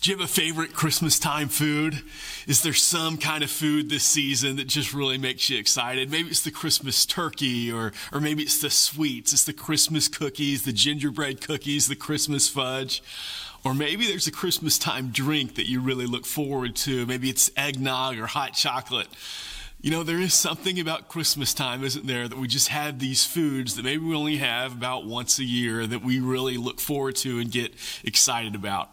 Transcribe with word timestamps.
Do 0.00 0.10
you 0.10 0.16
have 0.16 0.24
a 0.24 0.32
favorite 0.32 0.72
Christmas 0.72 1.18
time 1.18 1.48
food? 1.48 2.02
Is 2.46 2.62
there 2.62 2.72
some 2.72 3.18
kind 3.18 3.44
of 3.44 3.50
food 3.50 3.90
this 3.90 4.02
season 4.02 4.56
that 4.56 4.66
just 4.66 4.94
really 4.94 5.18
makes 5.18 5.50
you 5.50 5.58
excited? 5.58 6.10
Maybe 6.10 6.30
it's 6.30 6.40
the 6.40 6.50
Christmas 6.50 7.04
turkey, 7.04 7.70
or, 7.70 7.92
or 8.10 8.18
maybe 8.18 8.42
it's 8.42 8.62
the 8.62 8.70
sweets. 8.70 9.34
It's 9.34 9.44
the 9.44 9.52
Christmas 9.52 10.08
cookies, 10.08 10.62
the 10.62 10.72
gingerbread 10.72 11.42
cookies, 11.42 11.86
the 11.86 11.96
Christmas 11.96 12.48
fudge. 12.48 13.02
Or 13.62 13.74
maybe 13.74 14.06
there's 14.06 14.26
a 14.26 14.32
Christmas 14.32 14.78
time 14.78 15.10
drink 15.10 15.56
that 15.56 15.68
you 15.68 15.82
really 15.82 16.06
look 16.06 16.24
forward 16.24 16.76
to. 16.76 17.04
Maybe 17.04 17.28
it's 17.28 17.50
eggnog 17.54 18.18
or 18.18 18.26
hot 18.26 18.54
chocolate. 18.54 19.08
You 19.82 19.90
know, 19.90 20.02
there 20.02 20.20
is 20.20 20.32
something 20.32 20.80
about 20.80 21.08
Christmas 21.08 21.52
time, 21.52 21.84
isn't 21.84 22.06
there, 22.06 22.26
that 22.26 22.38
we 22.38 22.48
just 22.48 22.68
have 22.68 23.00
these 23.00 23.26
foods 23.26 23.76
that 23.76 23.84
maybe 23.84 24.04
we 24.04 24.14
only 24.14 24.38
have 24.38 24.72
about 24.72 25.04
once 25.04 25.38
a 25.38 25.44
year 25.44 25.86
that 25.86 26.02
we 26.02 26.20
really 26.20 26.56
look 26.56 26.80
forward 26.80 27.16
to 27.16 27.38
and 27.38 27.50
get 27.50 27.74
excited 28.02 28.54
about. 28.54 28.90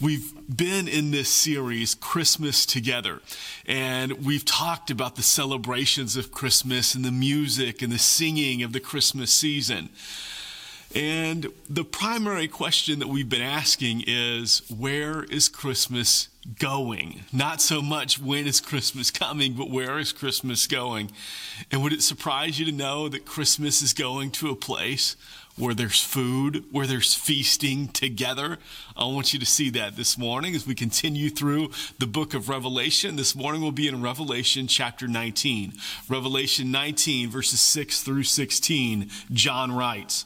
We've 0.00 0.32
been 0.48 0.86
in 0.86 1.10
this 1.10 1.28
series, 1.28 1.96
Christmas 1.96 2.64
Together, 2.64 3.20
and 3.66 4.24
we've 4.24 4.44
talked 4.44 4.92
about 4.92 5.16
the 5.16 5.24
celebrations 5.24 6.16
of 6.16 6.30
Christmas 6.30 6.94
and 6.94 7.04
the 7.04 7.10
music 7.10 7.82
and 7.82 7.90
the 7.92 7.98
singing 7.98 8.62
of 8.62 8.72
the 8.72 8.78
Christmas 8.78 9.32
season. 9.32 9.88
And 10.94 11.48
the 11.68 11.84
primary 11.84 12.48
question 12.48 12.98
that 13.00 13.08
we've 13.08 13.28
been 13.28 13.42
asking 13.42 14.04
is 14.06 14.62
where 14.74 15.24
is 15.24 15.48
Christmas 15.48 16.28
going? 16.58 17.24
Not 17.30 17.60
so 17.60 17.82
much 17.82 18.18
when 18.18 18.46
is 18.46 18.60
Christmas 18.60 19.10
coming, 19.10 19.52
but 19.52 19.70
where 19.70 19.98
is 19.98 20.12
Christmas 20.12 20.66
going? 20.66 21.10
And 21.70 21.82
would 21.82 21.92
it 21.92 22.02
surprise 22.02 22.58
you 22.58 22.64
to 22.64 22.72
know 22.72 23.08
that 23.10 23.26
Christmas 23.26 23.82
is 23.82 23.92
going 23.92 24.30
to 24.32 24.48
a 24.48 24.56
place 24.56 25.14
where 25.58 25.74
there's 25.74 26.02
food, 26.02 26.64
where 26.70 26.86
there's 26.86 27.14
feasting 27.14 27.88
together. 27.88 28.58
I 28.96 29.06
want 29.06 29.32
you 29.32 29.40
to 29.40 29.46
see 29.46 29.70
that 29.70 29.96
this 29.96 30.16
morning 30.16 30.54
as 30.54 30.66
we 30.66 30.74
continue 30.74 31.30
through 31.30 31.70
the 31.98 32.06
book 32.06 32.32
of 32.32 32.48
Revelation. 32.48 33.16
This 33.16 33.34
morning 33.34 33.60
we'll 33.60 33.72
be 33.72 33.88
in 33.88 34.00
Revelation 34.00 34.68
chapter 34.68 35.08
19. 35.08 35.72
Revelation 36.08 36.70
19, 36.70 37.28
verses 37.28 37.60
6 37.60 38.02
through 38.02 38.22
16, 38.22 39.10
John 39.32 39.72
writes, 39.72 40.24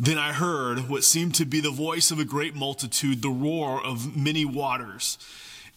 Then 0.00 0.18
I 0.18 0.32
heard 0.32 0.88
what 0.88 1.04
seemed 1.04 1.34
to 1.36 1.44
be 1.44 1.60
the 1.60 1.70
voice 1.70 2.10
of 2.10 2.18
a 2.18 2.24
great 2.24 2.54
multitude, 2.54 3.20
the 3.20 3.30
roar 3.30 3.84
of 3.84 4.16
many 4.16 4.44
waters 4.44 5.18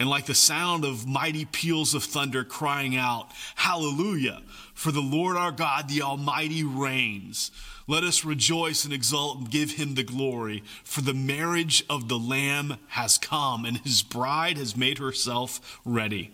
and 0.01 0.09
like 0.09 0.25
the 0.25 0.33
sound 0.33 0.83
of 0.83 1.05
mighty 1.05 1.45
peals 1.45 1.93
of 1.93 2.03
thunder 2.03 2.43
crying 2.43 2.97
out, 2.97 3.27
Hallelujah! 3.53 4.41
For 4.73 4.91
the 4.91 4.99
Lord 4.99 5.37
our 5.37 5.51
God, 5.51 5.87
the 5.87 6.01
Almighty, 6.01 6.63
reigns. 6.63 7.51
Let 7.85 8.03
us 8.03 8.25
rejoice 8.25 8.83
and 8.83 8.91
exult 8.91 9.37
and 9.37 9.51
give 9.51 9.73
him 9.73 9.93
the 9.93 10.01
glory, 10.01 10.63
for 10.83 11.01
the 11.01 11.13
marriage 11.13 11.83
of 11.87 12.09
the 12.09 12.17
Lamb 12.17 12.77
has 12.87 13.19
come, 13.19 13.63
and 13.63 13.77
his 13.77 14.01
bride 14.01 14.57
has 14.57 14.75
made 14.75 14.97
herself 14.97 15.79
ready. 15.85 16.33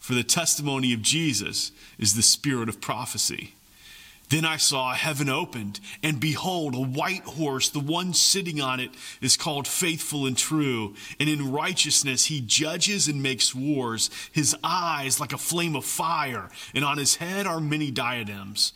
For 0.00 0.14
the 0.14 0.24
testimony 0.24 0.92
of 0.92 1.02
Jesus 1.02 1.70
is 1.98 2.14
the 2.14 2.22
spirit 2.22 2.68
of 2.68 2.80
prophecy. 2.80 3.54
Then 4.30 4.44
I 4.44 4.56
saw 4.58 4.94
heaven 4.94 5.28
opened, 5.28 5.80
and 6.02 6.20
behold, 6.20 6.74
a 6.74 6.80
white 6.80 7.24
horse. 7.24 7.68
The 7.68 7.80
one 7.80 8.14
sitting 8.14 8.60
on 8.60 8.80
it 8.80 8.90
is 9.20 9.36
called 9.36 9.66
faithful 9.66 10.24
and 10.24 10.38
true. 10.38 10.94
And 11.18 11.28
in 11.28 11.52
righteousness 11.52 12.26
he 12.26 12.40
judges 12.40 13.08
and 13.08 13.22
makes 13.22 13.54
wars. 13.54 14.08
His 14.32 14.56
eyes 14.62 15.20
like 15.20 15.32
a 15.32 15.38
flame 15.38 15.76
of 15.76 15.84
fire, 15.84 16.48
and 16.74 16.84
on 16.84 16.96
his 16.96 17.16
head 17.16 17.46
are 17.46 17.60
many 17.60 17.90
diadems 17.90 18.72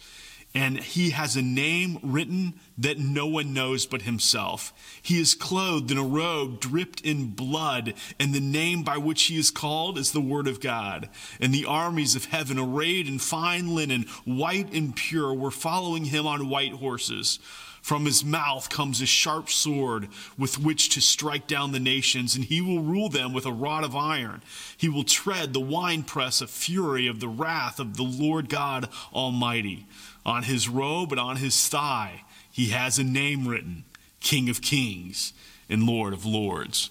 and 0.55 0.79
he 0.79 1.11
has 1.11 1.35
a 1.35 1.43
name 1.43 1.99
written 2.03 2.55
that 2.79 2.99
no 2.99 3.27
one 3.27 3.53
knows 3.53 3.87
but 3.87 4.03
himself. 4.03 4.73
He 5.03 5.21
is 5.21 5.35
clothed 5.35 5.91
in 5.91 5.99
a 5.99 6.05
robe 6.05 6.61
dripped 6.61 7.01
in 7.01 7.31
blood, 7.31 7.95
and 8.21 8.33
the 8.33 8.41
name 8.41 8.85
by 8.85 8.97
which 8.97 9.25
he 9.25 9.37
is 9.37 9.51
called 9.51 9.99
is 9.99 10.13
the 10.13 10.21
Word 10.21 10.47
of 10.47 10.61
God. 10.61 11.09
And 11.41 11.53
the 11.53 11.65
armies 11.65 12.15
of 12.15 12.27
heaven, 12.27 12.59
arrayed 12.59 13.09
in 13.09 13.19
fine 13.19 13.75
linen, 13.75 14.07
white 14.25 14.73
and 14.73 14.95
pure, 14.95 15.35
were 15.35 15.51
following 15.51 16.05
him 16.05 16.27
on 16.27 16.49
white 16.49 16.75
horses. 16.75 17.41
From 17.85 18.07
his 18.07 18.25
mouth 18.25 18.71
comes 18.71 19.03
a 19.03 19.07
sharp 19.07 19.51
sword 19.51 20.09
with 20.39 20.59
which 20.59 20.89
to 20.89 21.03
strike 21.03 21.47
down 21.47 21.73
the 21.73 21.79
nations, 21.79 22.35
and 22.35 22.43
he 22.43 22.63
will 22.63 22.81
rule 22.81 23.11
them 23.11 23.35
with 23.35 23.45
a 23.45 23.53
rod 23.53 23.85
of 23.85 23.95
iron. 23.95 24.41
He 24.75 24.89
will 24.89 25.05
tread 25.05 25.53
the 25.53 25.61
winepress 25.61 26.41
of 26.41 26.49
fury 26.49 27.07
of 27.07 27.21
the 27.21 27.29
wrath 27.29 27.79
of 27.79 27.99
the 27.99 28.03
Lord 28.03 28.49
God 28.49 28.89
Almighty. 29.13 29.87
On 30.25 30.45
his 30.45 30.67
robe 30.67 31.13
and 31.13 31.21
on 31.21 31.37
his 31.37 31.69
thigh, 31.69 32.23
he 32.51 32.71
has 32.71 32.99
a 32.99 33.05
name 33.05 33.47
written 33.47 33.85
King 34.19 34.49
of 34.49 34.63
Kings 34.63 35.35
and 35.69 35.83
Lord 35.83 36.15
of 36.15 36.25
Lords. 36.25 36.89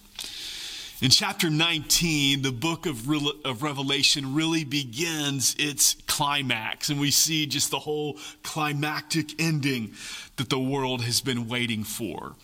In 1.04 1.10
chapter 1.10 1.50
19, 1.50 2.44
the 2.44 2.54
book 2.54 2.86
of, 2.86 3.10
Re- 3.10 3.42
of 3.44 3.62
Revelation 3.62 4.34
really 4.34 4.64
begins 4.64 5.54
its 5.60 5.96
climax, 6.08 6.90
and 6.90 6.98
we 6.98 7.12
see 7.12 7.46
just 7.46 7.72
the 7.72 7.80
whole 7.80 8.18
climactic 8.42 9.42
ending 9.42 9.96
that 10.38 10.50
the 10.50 10.60
world 10.60 11.04
has 11.04 11.22
been 11.22 11.48
waiting 11.48 11.84
for. 11.84 12.36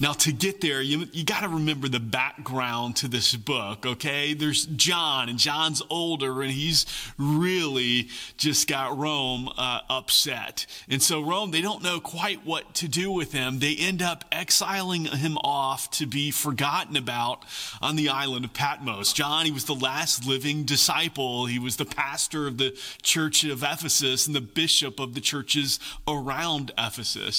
Now, 0.00 0.12
to 0.14 0.32
get 0.32 0.60
there, 0.60 0.82
you, 0.82 1.06
you 1.12 1.24
got 1.24 1.42
to 1.42 1.48
remember 1.48 1.88
the 1.88 2.00
background 2.00 2.96
to 2.96 3.08
this 3.08 3.36
book, 3.36 3.86
okay? 3.86 4.34
There's 4.34 4.66
John, 4.66 5.28
and 5.28 5.38
John's 5.38 5.80
older, 5.88 6.42
and 6.42 6.50
he's 6.50 6.86
really 7.16 8.08
just 8.36 8.68
got 8.68 8.98
Rome 8.98 9.48
uh, 9.56 9.80
upset. 9.88 10.66
And 10.88 11.00
so, 11.00 11.22
Rome, 11.22 11.52
they 11.52 11.60
don't 11.60 11.84
know 11.84 12.00
quite 12.00 12.44
what 12.44 12.74
to 12.74 12.88
do 12.88 13.12
with 13.12 13.32
him. 13.32 13.60
They 13.60 13.76
end 13.76 14.02
up 14.02 14.24
exiling 14.32 15.04
him 15.04 15.38
off 15.38 15.88
to 15.92 16.06
be 16.06 16.32
forgotten 16.32 16.96
about 16.96 17.44
on 17.80 17.94
the 17.94 18.08
island 18.08 18.44
of 18.44 18.54
Patmos. 18.54 19.12
John, 19.12 19.46
he 19.46 19.52
was 19.52 19.66
the 19.66 19.74
last 19.74 20.26
living 20.26 20.64
disciple, 20.64 21.46
he 21.46 21.60
was 21.60 21.76
the 21.76 21.84
pastor 21.84 22.48
of 22.48 22.58
the 22.58 22.76
church 23.02 23.44
of 23.44 23.62
Ephesus 23.62 24.26
and 24.26 24.34
the 24.34 24.40
bishop 24.40 24.98
of 24.98 25.14
the 25.14 25.20
churches 25.20 25.78
around 26.08 26.72
Ephesus. 26.76 27.35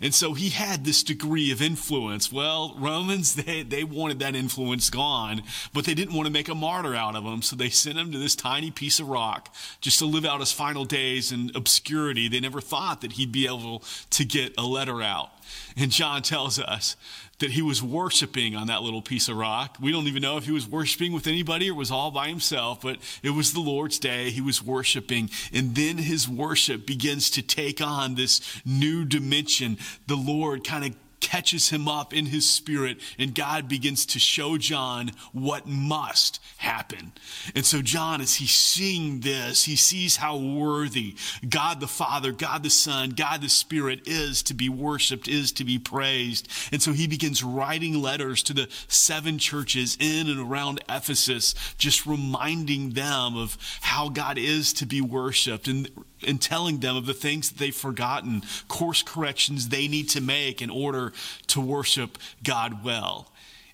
And 0.00 0.14
so 0.14 0.34
he 0.34 0.50
had 0.50 0.84
this 0.84 1.02
degree 1.02 1.50
of 1.50 1.60
influence. 1.60 2.32
Well, 2.32 2.74
Romans, 2.78 3.34
they, 3.44 3.62
they 3.62 3.84
wanted 3.84 4.18
that 4.20 4.34
influence 4.34 4.90
gone, 4.90 5.42
but 5.72 5.84
they 5.84 5.94
didn't 5.94 6.14
want 6.14 6.26
to 6.26 6.32
make 6.32 6.48
a 6.48 6.54
martyr 6.54 6.94
out 6.94 7.16
of 7.16 7.24
him. 7.24 7.42
So 7.42 7.56
they 7.56 7.70
sent 7.70 7.98
him 7.98 8.12
to 8.12 8.18
this 8.18 8.36
tiny 8.36 8.70
piece 8.70 9.00
of 9.00 9.08
rock 9.08 9.54
just 9.80 9.98
to 9.98 10.06
live 10.06 10.24
out 10.24 10.40
his 10.40 10.52
final 10.52 10.84
days 10.84 11.32
in 11.32 11.50
obscurity. 11.54 12.28
They 12.28 12.40
never 12.40 12.60
thought 12.60 13.00
that 13.00 13.12
he'd 13.12 13.32
be 13.32 13.46
able 13.46 13.82
to 14.10 14.24
get 14.24 14.54
a 14.58 14.62
letter 14.62 15.02
out. 15.02 15.30
And 15.76 15.90
John 15.90 16.22
tells 16.22 16.58
us 16.58 16.96
that 17.40 17.50
he 17.50 17.62
was 17.62 17.82
worshiping 17.82 18.54
on 18.54 18.68
that 18.68 18.82
little 18.82 19.02
piece 19.02 19.28
of 19.28 19.36
rock. 19.36 19.76
We 19.80 19.92
don't 19.92 20.06
even 20.06 20.22
know 20.22 20.36
if 20.36 20.44
he 20.44 20.52
was 20.52 20.68
worshiping 20.68 21.12
with 21.12 21.26
anybody 21.26 21.70
or 21.70 21.74
was 21.74 21.90
all 21.90 22.10
by 22.10 22.28
himself, 22.28 22.80
but 22.80 22.98
it 23.22 23.30
was 23.30 23.52
the 23.52 23.60
Lord's 23.60 23.98
day. 23.98 24.30
He 24.30 24.40
was 24.40 24.62
worshiping. 24.62 25.30
And 25.52 25.74
then 25.74 25.98
his 25.98 26.28
worship 26.28 26.86
begins 26.86 27.30
to 27.30 27.42
take 27.42 27.80
on 27.80 28.14
this 28.14 28.40
new 28.64 29.04
dimension. 29.04 29.78
The 30.06 30.16
Lord 30.16 30.64
kind 30.64 30.84
of 30.84 30.94
catches 31.20 31.70
him 31.70 31.86
up 31.88 32.12
in 32.12 32.26
his 32.26 32.48
spirit, 32.48 32.98
and 33.18 33.34
God 33.34 33.68
begins 33.68 34.06
to 34.06 34.18
show 34.18 34.58
John 34.58 35.12
what 35.32 35.66
must 35.66 36.40
happen. 36.58 37.12
And 37.54 37.64
so, 37.64 37.82
John, 37.82 38.20
as 38.20 38.36
he's 38.36 38.50
seeing 38.50 39.20
this, 39.20 39.64
he 39.64 39.76
sees 39.76 40.16
how 40.16 40.36
worthy 40.36 41.16
God 41.48 41.80
the 41.80 41.86
Father, 41.86 42.32
God 42.32 42.62
the 42.62 42.70
Son, 42.70 43.10
God 43.10 43.42
the 43.42 43.48
Spirit 43.48 44.06
is 44.06 44.42
to 44.44 44.54
be 44.54 44.68
worshiped, 44.68 45.28
is 45.28 45.52
to 45.52 45.64
be 45.64 45.78
praised. 45.78 46.48
And 46.72 46.82
so 46.82 46.92
he 46.92 47.06
begins 47.06 47.42
writing 47.42 48.00
letters 48.00 48.42
to 48.44 48.54
the 48.54 48.68
seven 48.88 49.38
churches 49.38 49.96
in 50.00 50.28
and 50.28 50.40
around 50.40 50.82
Ephesus, 50.88 51.54
just 51.78 52.06
reminding 52.06 52.90
them 52.90 53.36
of 53.36 53.56
how 53.82 54.08
God 54.08 54.38
is 54.38 54.72
to 54.74 54.86
be 54.86 55.00
worshiped 55.00 55.68
and 55.68 55.88
and 56.26 56.40
telling 56.40 56.78
them 56.78 56.96
of 56.96 57.06
the 57.06 57.14
things 57.14 57.50
that 57.50 57.58
they've 57.58 57.74
forgotten, 57.74 58.42
course 58.68 59.02
corrections 59.02 59.68
they 59.68 59.88
need 59.88 60.08
to 60.10 60.20
make 60.20 60.60
in 60.62 60.70
order 60.70 61.12
to 61.48 61.60
worship 61.60 62.18
God 62.42 62.84
well. 62.84 63.28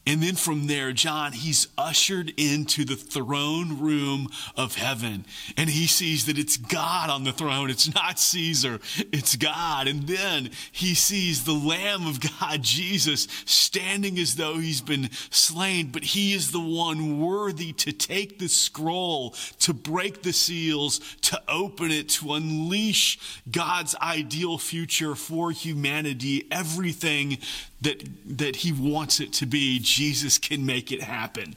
And 0.06 0.23
then 0.23 0.37
from 0.37 0.69
there, 0.69 0.93
John, 0.93 1.32
he's 1.32 1.67
ushered 1.76 2.32
into 2.37 2.85
the 2.85 2.94
throne 2.94 3.81
room 3.81 4.29
of 4.56 4.76
heaven. 4.76 5.25
And 5.56 5.69
he 5.69 5.88
sees 5.88 6.26
that 6.26 6.38
it's 6.38 6.56
God 6.56 7.11
on 7.11 7.25
the 7.25 7.32
throne. 7.32 7.70
It's 7.70 7.93
not 7.93 8.20
Caesar, 8.20 8.79
it's 9.12 9.35
God. 9.35 9.88
And 9.88 10.06
then 10.06 10.50
he 10.70 10.94
sees 10.94 11.44
the 11.44 11.53
Lamb 11.53 12.06
of 12.06 12.20
God, 12.20 12.62
Jesus, 12.62 13.26
standing 13.47 14.17
as 14.19 14.37
though 14.37 14.58
he's 14.58 14.81
been 14.81 15.11
slain, 15.31 15.91
but 15.91 16.05
he 16.05 16.35
is 16.35 16.52
the 16.52 16.61
one 16.61 17.20
worthy 17.20 17.73
to 17.73 17.93
take 17.93 18.38
the 18.38 18.49
scroll, 18.49 19.31
to 19.61 19.75
break 19.75 20.23
the 20.23 20.32
seals, 20.32 21.00
to 21.23 21.43
open 21.49 21.91
it, 21.91 22.09
to 22.11 22.35
unleash 22.35 23.19
God's 23.50 23.97
ideal 23.97 24.56
future 24.56 25.17
for 25.17 25.50
humanity, 25.50 26.47
everything 26.50 27.38
that, 27.82 28.02
that 28.38 28.56
he 28.56 28.73
wants 28.73 29.20
it 29.20 29.32
to 29.35 29.47
be, 29.47 29.79
Jesus 29.97 30.37
can 30.37 30.67
make 30.67 30.93
it 30.93 31.03
happen. 31.03 31.55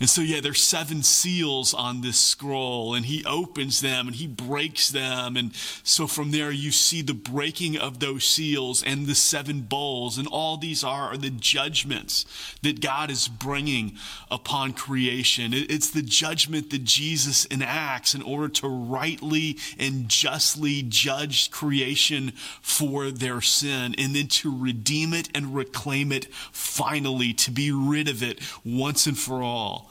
And 0.00 0.08
so, 0.08 0.20
yeah, 0.20 0.40
there's 0.40 0.62
seven 0.62 1.02
seals 1.02 1.74
on 1.74 2.02
this 2.02 2.20
scroll, 2.20 2.94
and 2.94 3.06
he 3.06 3.24
opens 3.24 3.80
them 3.80 4.06
and 4.06 4.16
he 4.16 4.26
breaks 4.26 4.90
them. 4.90 5.36
And 5.36 5.54
so 5.82 6.06
from 6.06 6.30
there, 6.30 6.52
you 6.52 6.70
see 6.70 7.02
the 7.02 7.14
breaking 7.14 7.76
of 7.76 7.98
those 7.98 8.24
seals 8.24 8.82
and 8.82 9.06
the 9.06 9.14
seven 9.14 9.62
bowls. 9.62 10.18
And 10.18 10.28
all 10.28 10.56
these 10.56 10.84
are, 10.84 11.12
are 11.12 11.16
the 11.16 11.30
judgments 11.30 12.24
that 12.62 12.80
God 12.80 13.10
is 13.10 13.26
bringing 13.28 13.96
upon 14.30 14.72
creation. 14.72 15.50
It's 15.52 15.90
the 15.90 16.02
judgment 16.02 16.70
that 16.70 16.84
Jesus 16.84 17.44
enacts 17.46 18.14
in 18.14 18.22
order 18.22 18.48
to 18.60 18.68
rightly 18.68 19.58
and 19.78 20.08
justly 20.08 20.82
judge 20.82 21.50
creation 21.50 22.32
for 22.62 23.10
their 23.10 23.40
sin, 23.40 23.94
and 23.98 24.14
then 24.14 24.28
to 24.28 24.56
redeem 24.56 25.12
it 25.12 25.28
and 25.34 25.54
reclaim 25.54 26.12
it 26.12 26.32
finally, 26.52 27.32
to 27.32 27.50
be 27.50 27.67
rid 27.70 28.08
of 28.08 28.22
it 28.22 28.40
once 28.64 29.06
and 29.06 29.18
for 29.18 29.42
all. 29.42 29.90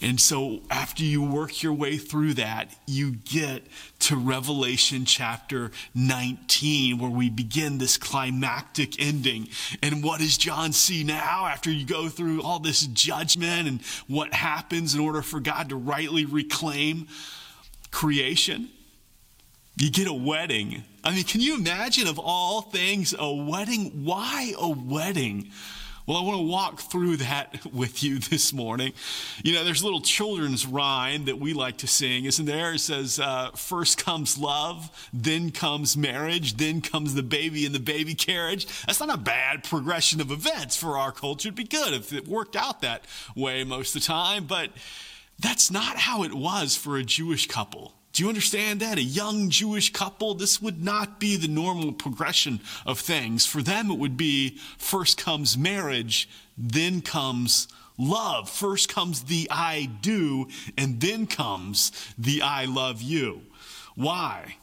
And 0.00 0.20
so, 0.20 0.60
after 0.70 1.02
you 1.02 1.24
work 1.24 1.60
your 1.60 1.72
way 1.72 1.96
through 1.96 2.34
that, 2.34 2.72
you 2.86 3.16
get 3.16 3.64
to 4.00 4.16
Revelation 4.16 5.04
chapter 5.04 5.72
19, 5.96 6.98
where 6.98 7.10
we 7.10 7.30
begin 7.30 7.78
this 7.78 7.96
climactic 7.96 9.00
ending. 9.00 9.48
And 9.82 10.04
what 10.04 10.20
does 10.20 10.38
John 10.38 10.72
see 10.72 11.02
now 11.02 11.46
after 11.46 11.72
you 11.72 11.84
go 11.84 12.08
through 12.08 12.42
all 12.42 12.60
this 12.60 12.86
judgment 12.86 13.66
and 13.66 13.82
what 14.06 14.32
happens 14.32 14.94
in 14.94 15.00
order 15.00 15.20
for 15.20 15.40
God 15.40 15.70
to 15.70 15.76
rightly 15.76 16.24
reclaim 16.24 17.08
creation? 17.90 18.68
You 19.78 19.90
get 19.90 20.06
a 20.06 20.12
wedding. 20.12 20.84
I 21.02 21.12
mean, 21.12 21.24
can 21.24 21.40
you 21.40 21.56
imagine 21.56 22.06
of 22.06 22.20
all 22.20 22.62
things 22.62 23.16
a 23.18 23.32
wedding? 23.32 24.04
Why 24.04 24.52
a 24.56 24.68
wedding? 24.68 25.50
Well, 26.08 26.16
I 26.16 26.22
want 26.22 26.38
to 26.38 26.42
walk 26.44 26.80
through 26.80 27.18
that 27.18 27.66
with 27.72 28.02
you 28.02 28.18
this 28.18 28.54
morning. 28.54 28.94
You 29.44 29.52
know, 29.52 29.62
there's 29.62 29.82
a 29.82 29.84
little 29.84 30.00
children's 30.00 30.66
rhyme 30.66 31.26
that 31.26 31.38
we 31.38 31.52
like 31.52 31.76
to 31.78 31.86
sing, 31.86 32.24
isn't 32.24 32.46
there? 32.46 32.72
It 32.72 32.78
says, 32.78 33.20
uh, 33.20 33.50
First 33.50 34.02
comes 34.02 34.38
love, 34.38 35.10
then 35.12 35.50
comes 35.50 35.98
marriage, 35.98 36.56
then 36.56 36.80
comes 36.80 37.14
the 37.14 37.22
baby 37.22 37.66
in 37.66 37.72
the 37.72 37.78
baby 37.78 38.14
carriage. 38.14 38.66
That's 38.86 39.00
not 39.00 39.12
a 39.12 39.18
bad 39.18 39.64
progression 39.64 40.22
of 40.22 40.30
events 40.30 40.78
for 40.78 40.96
our 40.96 41.12
culture. 41.12 41.48
It'd 41.48 41.56
be 41.56 41.64
good 41.64 41.92
if 41.92 42.10
it 42.14 42.26
worked 42.26 42.56
out 42.56 42.80
that 42.80 43.04
way 43.36 43.62
most 43.62 43.94
of 43.94 44.00
the 44.00 44.06
time, 44.06 44.46
but 44.46 44.70
that's 45.38 45.70
not 45.70 45.98
how 45.98 46.22
it 46.22 46.32
was 46.32 46.74
for 46.74 46.96
a 46.96 47.04
Jewish 47.04 47.48
couple. 47.48 47.97
Do 48.18 48.24
you 48.24 48.30
understand 48.30 48.80
that? 48.80 48.98
A 48.98 49.02
young 49.02 49.48
Jewish 49.48 49.92
couple, 49.92 50.34
this 50.34 50.60
would 50.60 50.82
not 50.82 51.20
be 51.20 51.36
the 51.36 51.46
normal 51.46 51.92
progression 51.92 52.58
of 52.84 52.98
things. 52.98 53.46
For 53.46 53.62
them, 53.62 53.92
it 53.92 53.98
would 53.98 54.16
be 54.16 54.58
first 54.76 55.16
comes 55.16 55.56
marriage, 55.56 56.28
then 56.56 57.00
comes 57.00 57.68
love. 57.96 58.50
First 58.50 58.88
comes 58.88 59.22
the 59.22 59.46
I 59.52 59.88
do, 60.02 60.48
and 60.76 61.00
then 61.00 61.28
comes 61.28 61.92
the 62.18 62.42
I 62.42 62.64
love 62.64 63.00
you. 63.02 63.42
Why? 63.94 64.56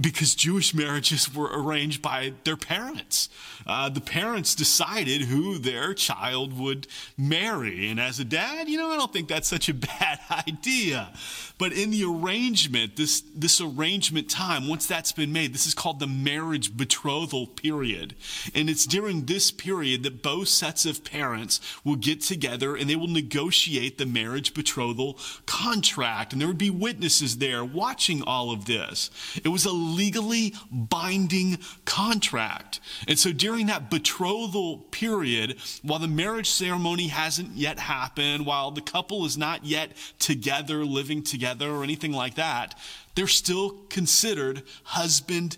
because 0.00 0.34
Jewish 0.34 0.74
marriages 0.74 1.34
were 1.34 1.50
arranged 1.52 2.00
by 2.00 2.32
their 2.44 2.56
parents. 2.56 3.28
Uh, 3.66 3.88
the 3.88 4.00
parents 4.00 4.54
decided 4.54 5.22
who 5.22 5.58
their 5.58 5.94
child 5.94 6.58
would 6.58 6.86
marry. 7.16 7.88
And 7.88 8.00
as 8.00 8.18
a 8.18 8.24
dad, 8.24 8.68
you 8.68 8.78
know, 8.78 8.90
I 8.90 8.96
don't 8.96 9.12
think 9.12 9.28
that's 9.28 9.48
such 9.48 9.68
a 9.68 9.74
bad 10.00 10.20
idea. 10.46 11.12
But 11.58 11.72
in 11.72 11.90
the 11.90 12.04
arrangement, 12.04 12.96
this, 12.96 13.22
this 13.34 13.60
arrangement 13.60 14.28
time, 14.28 14.66
once 14.66 14.86
that's 14.86 15.12
been 15.12 15.32
made, 15.32 15.54
this 15.54 15.66
is 15.66 15.74
called 15.74 16.00
the 16.00 16.06
marriage 16.06 16.76
betrothal 16.76 17.46
period. 17.46 18.16
And 18.54 18.68
it's 18.68 18.86
during 18.86 19.26
this 19.26 19.50
period 19.50 20.02
that 20.02 20.22
both 20.22 20.48
sets 20.48 20.86
of 20.86 21.04
parents 21.04 21.60
will 21.84 21.96
get 21.96 22.20
together 22.20 22.74
and 22.74 22.90
they 22.90 22.96
will 22.96 23.06
negotiate 23.06 23.98
the 23.98 24.06
marriage 24.06 24.54
betrothal 24.54 25.18
contract. 25.46 26.32
And 26.32 26.40
there 26.40 26.48
would 26.48 26.58
be 26.58 26.70
witnesses 26.70 27.38
there 27.38 27.64
watching 27.64 28.22
all 28.22 28.50
of 28.50 28.64
this. 28.64 29.10
It 29.44 29.48
was 29.48 29.64
a 29.64 29.72
legally 29.72 30.54
binding 30.70 31.58
contract. 31.84 32.80
And 33.06 33.18
so 33.18 33.32
during 33.32 33.51
that 33.60 33.90
betrothal 33.90 34.78
period, 34.90 35.58
while 35.82 35.98
the 35.98 36.08
marriage 36.08 36.50
ceremony 36.50 37.08
hasn't 37.08 37.56
yet 37.56 37.78
happened, 37.78 38.46
while 38.46 38.70
the 38.70 38.80
couple 38.80 39.24
is 39.24 39.36
not 39.36 39.64
yet 39.64 39.92
together, 40.18 40.84
living 40.84 41.22
together, 41.22 41.70
or 41.70 41.84
anything 41.84 42.12
like 42.12 42.34
that, 42.36 42.78
they're 43.14 43.26
still 43.26 43.70
considered 43.88 44.62
husband 44.84 45.56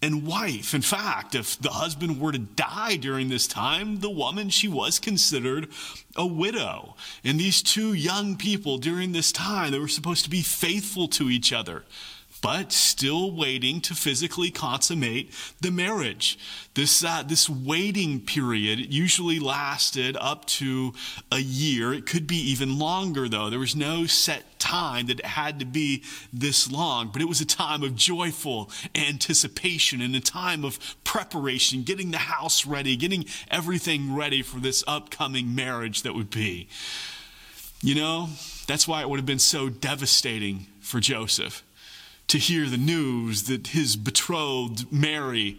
and 0.00 0.26
wife. 0.26 0.74
In 0.74 0.82
fact, 0.82 1.34
if 1.34 1.58
the 1.60 1.70
husband 1.70 2.20
were 2.20 2.32
to 2.32 2.38
die 2.38 2.96
during 2.96 3.28
this 3.28 3.46
time, 3.46 4.00
the 4.00 4.10
woman, 4.10 4.50
she 4.50 4.68
was 4.68 4.98
considered 4.98 5.68
a 6.16 6.26
widow. 6.26 6.96
And 7.24 7.38
these 7.38 7.62
two 7.62 7.92
young 7.92 8.36
people 8.36 8.78
during 8.78 9.12
this 9.12 9.32
time, 9.32 9.70
they 9.72 9.78
were 9.78 9.88
supposed 9.88 10.24
to 10.24 10.30
be 10.30 10.42
faithful 10.42 11.08
to 11.08 11.30
each 11.30 11.52
other 11.52 11.84
but 12.42 12.72
still 12.72 13.30
waiting 13.34 13.80
to 13.80 13.94
physically 13.94 14.50
consummate 14.50 15.32
the 15.60 15.70
marriage. 15.70 16.36
This, 16.74 17.04
uh, 17.04 17.22
this 17.22 17.48
waiting 17.48 18.20
period 18.20 18.92
usually 18.92 19.38
lasted 19.38 20.16
up 20.20 20.44
to 20.46 20.92
a 21.30 21.38
year. 21.38 21.94
It 21.94 22.04
could 22.04 22.26
be 22.26 22.36
even 22.50 22.78
longer, 22.78 23.28
though. 23.28 23.48
There 23.48 23.60
was 23.60 23.76
no 23.76 24.06
set 24.06 24.58
time 24.58 25.06
that 25.06 25.20
it 25.20 25.24
had 25.24 25.60
to 25.60 25.64
be 25.64 26.02
this 26.32 26.70
long, 26.70 27.10
but 27.12 27.22
it 27.22 27.28
was 27.28 27.40
a 27.40 27.46
time 27.46 27.84
of 27.84 27.94
joyful 27.94 28.70
anticipation 28.94 30.00
and 30.00 30.14
a 30.16 30.20
time 30.20 30.64
of 30.64 30.78
preparation, 31.04 31.84
getting 31.84 32.10
the 32.10 32.18
house 32.18 32.66
ready, 32.66 32.96
getting 32.96 33.24
everything 33.50 34.14
ready 34.14 34.42
for 34.42 34.58
this 34.58 34.82
upcoming 34.88 35.54
marriage 35.54 36.02
that 36.02 36.14
would 36.14 36.30
be. 36.30 36.68
You 37.82 37.94
know, 37.94 38.30
that's 38.66 38.88
why 38.88 39.02
it 39.02 39.08
would 39.08 39.18
have 39.18 39.26
been 39.26 39.38
so 39.38 39.68
devastating 39.68 40.66
for 40.80 40.98
Joseph 40.98 41.62
to 42.32 42.38
hear 42.38 42.66
the 42.66 42.78
news 42.78 43.42
that 43.42 43.68
his 43.68 43.94
betrothed 43.94 44.90
Mary 44.90 45.58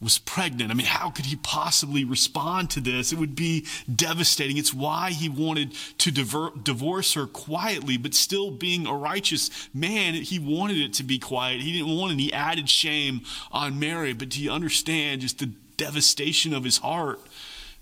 was 0.00 0.16
pregnant. 0.16 0.70
I 0.70 0.74
mean, 0.74 0.86
how 0.86 1.10
could 1.10 1.26
he 1.26 1.36
possibly 1.36 2.02
respond 2.02 2.70
to 2.70 2.80
this? 2.80 3.12
It 3.12 3.18
would 3.18 3.36
be 3.36 3.66
devastating. 3.94 4.56
It's 4.56 4.72
why 4.72 5.10
he 5.10 5.28
wanted 5.28 5.74
to 5.98 6.10
diver- 6.10 6.52
divorce 6.62 7.12
her 7.12 7.26
quietly, 7.26 7.98
but 7.98 8.14
still 8.14 8.50
being 8.50 8.86
a 8.86 8.94
righteous 8.94 9.50
man, 9.74 10.14
he 10.14 10.38
wanted 10.38 10.78
it 10.78 10.94
to 10.94 11.02
be 11.02 11.18
quiet. 11.18 11.60
He 11.60 11.72
didn't 11.72 11.94
want 11.94 12.12
any 12.12 12.32
added 12.32 12.70
shame 12.70 13.20
on 13.52 13.78
Mary, 13.78 14.14
but 14.14 14.30
do 14.30 14.42
you 14.42 14.50
understand 14.50 15.20
just 15.20 15.40
the 15.40 15.50
devastation 15.76 16.54
of 16.54 16.64
his 16.64 16.78
heart? 16.78 17.20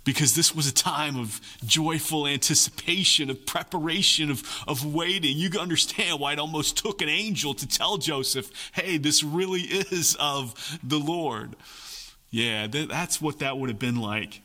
Because 0.04 0.34
this 0.34 0.54
was 0.54 0.68
a 0.68 0.74
time 0.74 1.16
of 1.16 1.40
joyful 1.64 2.26
anticipation, 2.26 3.30
of 3.30 3.46
preparation, 3.46 4.30
of, 4.30 4.42
of 4.66 4.84
waiting. 4.84 5.36
You 5.36 5.50
can 5.50 5.60
understand 5.60 6.18
why 6.18 6.32
it 6.32 6.38
almost 6.38 6.76
took 6.76 7.02
an 7.02 7.08
angel 7.08 7.54
to 7.54 7.68
tell 7.68 7.98
Joseph, 7.98 8.50
hey, 8.72 8.98
this 8.98 9.22
really 9.22 9.60
is 9.60 10.16
of 10.18 10.78
the 10.82 10.98
Lord. 10.98 11.54
Yeah, 12.30 12.66
that's 12.66 13.20
what 13.20 13.40
that 13.40 13.58
would 13.58 13.68
have 13.68 13.78
been 13.78 14.00
like. 14.00 14.40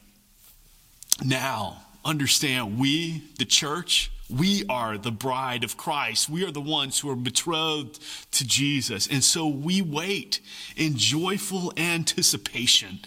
Now, 1.25 1.81
understand, 2.05 2.77
we, 2.77 3.23
the 3.39 3.45
church, 3.45 4.11
we 4.29 4.65
are 4.69 4.97
the 4.97 5.11
bride 5.11 5.63
of 5.63 5.77
Christ. 5.77 6.29
We 6.29 6.45
are 6.45 6.51
the 6.51 6.61
ones 6.61 6.99
who 6.99 7.09
are 7.09 7.15
betrothed 7.15 7.99
to 8.31 8.45
Jesus. 8.45 9.07
And 9.07 9.23
so 9.23 9.47
we 9.47 9.81
wait 9.81 10.41
in 10.75 10.97
joyful 10.97 11.73
anticipation 11.77 12.99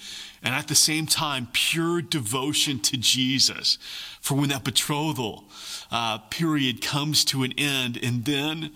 and 0.42 0.54
at 0.54 0.68
the 0.68 0.74
same 0.74 1.06
time, 1.06 1.48
pure 1.52 2.00
devotion 2.00 2.80
to 2.80 2.96
Jesus 2.96 3.78
for 4.20 4.36
when 4.36 4.48
that 4.48 4.64
betrothal 4.64 5.44
uh, 5.90 6.18
period 6.30 6.80
comes 6.82 7.24
to 7.26 7.42
an 7.42 7.52
end 7.58 7.98
and 8.02 8.24
then 8.24 8.70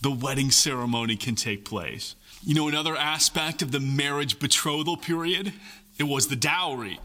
the 0.00 0.10
wedding 0.10 0.50
ceremony 0.50 1.16
can 1.16 1.34
take 1.34 1.64
place. 1.64 2.14
You 2.42 2.54
know, 2.54 2.68
another 2.68 2.96
aspect 2.96 3.60
of 3.60 3.70
the 3.70 3.80
marriage 3.80 4.38
betrothal 4.38 4.96
period, 4.96 5.52
it 5.98 6.04
was 6.04 6.28
the 6.28 6.36
dowry. 6.36 6.98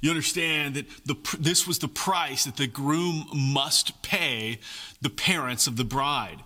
You 0.00 0.10
understand 0.10 0.76
that 0.76 0.86
the, 1.04 1.16
this 1.40 1.66
was 1.66 1.80
the 1.80 1.88
price 1.88 2.44
that 2.44 2.56
the 2.56 2.68
groom 2.68 3.26
must 3.34 4.00
pay 4.02 4.60
the 5.00 5.10
parents 5.10 5.66
of 5.66 5.76
the 5.76 5.84
bride. 5.84 6.38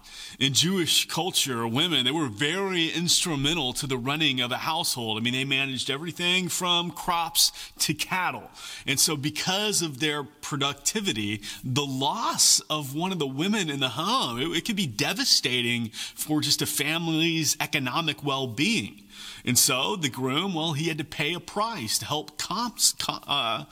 In 0.43 0.55
Jewish 0.55 1.07
culture, 1.07 1.69
women, 1.69 2.05
they 2.05 2.11
were 2.11 2.27
very 2.27 2.89
instrumental 2.89 3.73
to 3.75 3.87
the 3.87 3.97
running 3.97 4.41
of 4.41 4.51
a 4.51 4.57
household. 4.57 5.17
I 5.17 5.21
mean, 5.21 5.35
they 5.35 5.45
managed 5.45 5.89
everything 5.89 6.49
from 6.49 6.91
crops 6.91 7.53
to 7.79 7.95
cattle. 7.95 8.51
And 8.85 8.99
so, 8.99 9.17
because 9.17 9.83
of 9.83 10.01
their 10.01 10.25
productivity, 10.25 11.43
the 11.63 11.87
loss 11.87 12.59
of 12.69 12.93
one 12.93 13.13
of 13.13 13.21
the 13.21 13.27
women 13.27 13.71
in 13.71 13.79
the 13.79 13.91
home, 13.91 14.41
it, 14.41 14.49
it 14.57 14.65
could 14.65 14.75
be 14.75 14.89
devastating 14.89 15.91
for 15.91 16.41
just 16.41 16.61
a 16.61 16.67
family's 16.67 17.57
economic 17.61 18.25
well 18.25 18.49
being. 18.49 19.05
And 19.45 19.57
so 19.57 19.95
the 19.95 20.09
groom, 20.09 20.55
well, 20.55 20.73
he 20.73 20.89
had 20.89 20.99
to 20.99 21.05
pay 21.05 21.35
a 21.35 21.41
price 21.41 21.99
to 21.99 22.05
help 22.05 22.37
comps, 22.37 22.97
uh, 23.09 23.65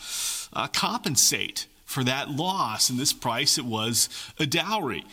uh, 0.52 0.68
compensate 0.68 1.66
for 1.84 2.04
that 2.04 2.30
loss. 2.30 2.90
And 2.90 2.96
this 2.96 3.12
price, 3.12 3.58
it 3.58 3.64
was 3.64 4.08
a 4.38 4.46
dowry. 4.46 5.04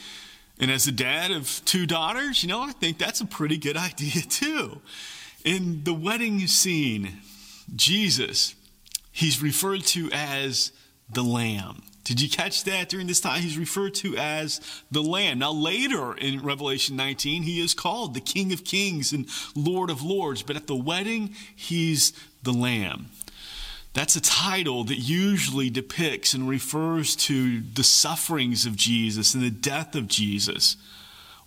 And 0.60 0.72
as 0.72 0.88
a 0.88 0.92
dad 0.92 1.32
of 1.32 1.62
two 1.66 1.86
daughters, 1.86 2.44
you 2.44 2.50
know, 2.50 2.62
I 2.62 2.72
think 2.72 2.98
that's 2.98 3.22
a 3.22 3.26
pretty 3.26 3.58
good 3.58 3.78
idea 3.90 4.22
too. 4.22 4.82
In 5.44 5.84
the 5.84 5.94
wedding 5.94 6.46
scene, 6.48 7.20
Jesus, 7.76 8.56
he's 9.12 9.42
referred 9.42 9.84
to 9.86 10.10
as 10.12 10.72
the 11.10 11.24
Lamb. 11.24 11.84
Did 12.04 12.22
you 12.22 12.30
catch 12.30 12.64
that 12.64 12.88
during 12.88 13.08
this 13.08 13.20
time? 13.20 13.42
He's 13.42 13.58
referred 13.58 13.94
to 13.96 14.16
as 14.16 14.62
the 14.90 15.04
Lamb. 15.04 15.40
Now, 15.40 15.52
later 15.52 16.14
in 16.14 16.42
Revelation 16.42 16.96
19, 16.96 17.44
he 17.44 17.60
is 17.60 17.74
called 17.74 18.14
the 18.14 18.22
King 18.22 18.54
of 18.54 18.64
Kings 18.64 19.12
and 19.12 19.28
Lord 19.56 19.90
of 19.90 20.02
Lords, 20.02 20.42
but 20.42 20.56
at 20.56 20.68
the 20.68 20.76
wedding, 20.76 21.36
he's 21.54 22.14
the 22.44 22.54
Lamb. 22.54 23.08
That's 23.98 24.16
a 24.16 24.22
title 24.22 24.84
that 24.84 25.00
usually 25.00 25.72
depicts 25.72 26.36
and 26.36 26.48
refers 26.48 27.16
to 27.16 27.62
the 27.62 27.84
sufferings 27.84 28.68
of 28.68 28.76
Jesus 28.76 29.34
and 29.34 29.44
the 29.44 29.50
death 29.50 29.96
of 29.96 30.08
Jesus. 30.08 30.78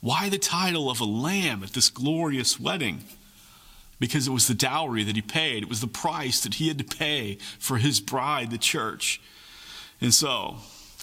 Why 0.00 0.28
the 0.28 0.36
title 0.36 0.90
of 0.90 0.98
a 0.98 1.04
lamb 1.04 1.62
at 1.62 1.74
this 1.74 1.88
glorious 1.88 2.58
wedding? 2.58 3.04
Because 4.00 4.26
it 4.26 4.32
was 4.32 4.48
the 4.48 4.54
dowry 4.54 5.04
that 5.04 5.14
he 5.14 5.22
paid, 5.22 5.62
it 5.62 5.68
was 5.68 5.80
the 5.80 5.86
price 5.86 6.40
that 6.40 6.54
he 6.54 6.66
had 6.66 6.78
to 6.78 6.96
pay 6.96 7.38
for 7.60 7.78
his 7.78 8.00
bride, 8.00 8.50
the 8.50 8.58
church. 8.58 9.20
And 10.00 10.12
so 10.12 10.56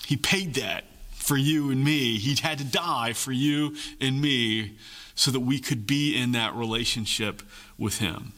he 0.06 0.18
paid 0.18 0.56
that 0.56 0.84
for 1.12 1.38
you 1.38 1.72
and 1.72 1.82
me. 1.82 2.18
He 2.18 2.36
had 2.36 2.58
to 2.58 2.66
die 2.66 3.13
for 3.13 3.32
you 3.32 3.74
and 4.01 4.20
me 4.20 4.75
so 5.16 5.32
that 5.32 5.39
we 5.39 5.62
could 5.62 5.88
be 5.88 6.13
in 6.13 6.34
that 6.34 6.56
relationship 6.56 7.42
with 7.77 8.00
him. 8.00 8.34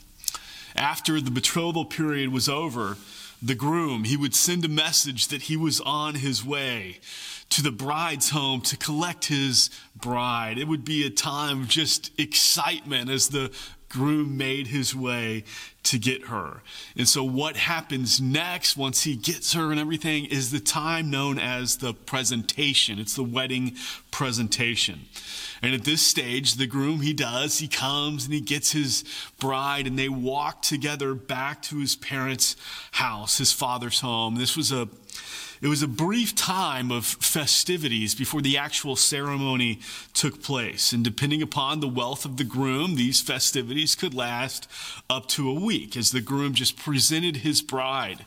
After 0.79 1.19
the 1.19 1.29
betrothal 1.29 1.83
period 1.83 2.29
was 2.29 2.48
over, 2.48 2.98
the 3.41 3.53
groom, 3.53 4.05
he 4.05 4.15
would 4.15 4.33
send 4.33 4.63
a 4.63 4.69
message 4.69 5.27
that 5.27 5.43
he 5.43 5.57
was 5.57 5.81
on 5.81 6.15
his 6.15 6.43
way 6.43 7.01
to 7.50 7.62
the 7.62 7.71
bride's 7.71 8.29
home 8.29 8.62
to 8.62 8.77
collect 8.77 9.25
his 9.25 9.69
bride. 9.93 10.57
It 10.57 10.69
would 10.69 10.86
be 10.86 11.05
a 11.05 11.09
time 11.09 11.63
of 11.63 11.67
just 11.67 12.17
excitement 12.17 13.09
as 13.09 13.27
the 13.27 13.51
groom 13.89 14.38
made 14.38 14.67
his 14.67 14.96
way 14.96 15.43
to 15.84 15.98
get 15.98 16.27
her. 16.27 16.62
And 16.96 17.08
so, 17.08 17.24
what 17.24 17.58
happens 17.58 18.22
next 18.22 18.77
once 18.77 19.03
he 19.03 19.15
gets 19.15 19.53
her 19.53 19.72
and 19.72 19.79
everything 19.79 20.25
is 20.25 20.51
the 20.51 20.60
time 20.60 21.10
known 21.10 21.39
as 21.39 21.77
the 21.77 21.93
presentation. 21.93 23.00
It's 23.00 23.15
the 23.15 23.24
wedding 23.24 23.75
presentation. 24.12 25.01
And 25.62 25.74
at 25.74 25.84
this 25.84 26.01
stage, 26.01 26.55
the 26.55 26.67
groom, 26.67 27.01
he 27.01 27.13
does, 27.13 27.60
he 27.60 27.67
comes 27.67 28.25
and 28.25 28.34
he 28.34 28.41
gets 28.41 28.72
his 28.72 29.03
bride, 29.39 29.88
and 29.88 29.98
they 29.98 30.10
walk 30.10 30.62
together 30.62 31.13
back 31.13 31.62
to 31.63 31.79
his 31.79 31.96
parents' 31.96 32.55
house, 32.91 33.39
his 33.39 33.51
father's 33.51 34.00
home. 34.00 34.36
This 34.36 34.55
was 34.55 34.72
a 34.72 34.88
it 35.61 35.67
was 35.67 35.83
a 35.83 35.87
brief 35.87 36.35
time 36.35 36.91
of 36.91 37.05
festivities 37.05 38.15
before 38.15 38.41
the 38.41 38.57
actual 38.57 38.95
ceremony 38.95 39.79
took 40.13 40.41
place. 40.41 40.93
And 40.93 41.03
depending 41.03 41.41
upon 41.41 41.79
the 41.79 41.87
wealth 41.87 42.23
of 42.25 42.37
the 42.37 42.43
groom, 42.43 42.95
these 42.95 43.21
festivities 43.21 43.95
could 43.95 44.13
last 44.13 44.69
up 45.09 45.27
to 45.29 45.49
a 45.49 45.53
week 45.53 45.97
as 45.97 46.11
the 46.11 46.21
groom 46.21 46.53
just 46.53 46.77
presented 46.77 47.37
his 47.37 47.61
bride 47.61 48.25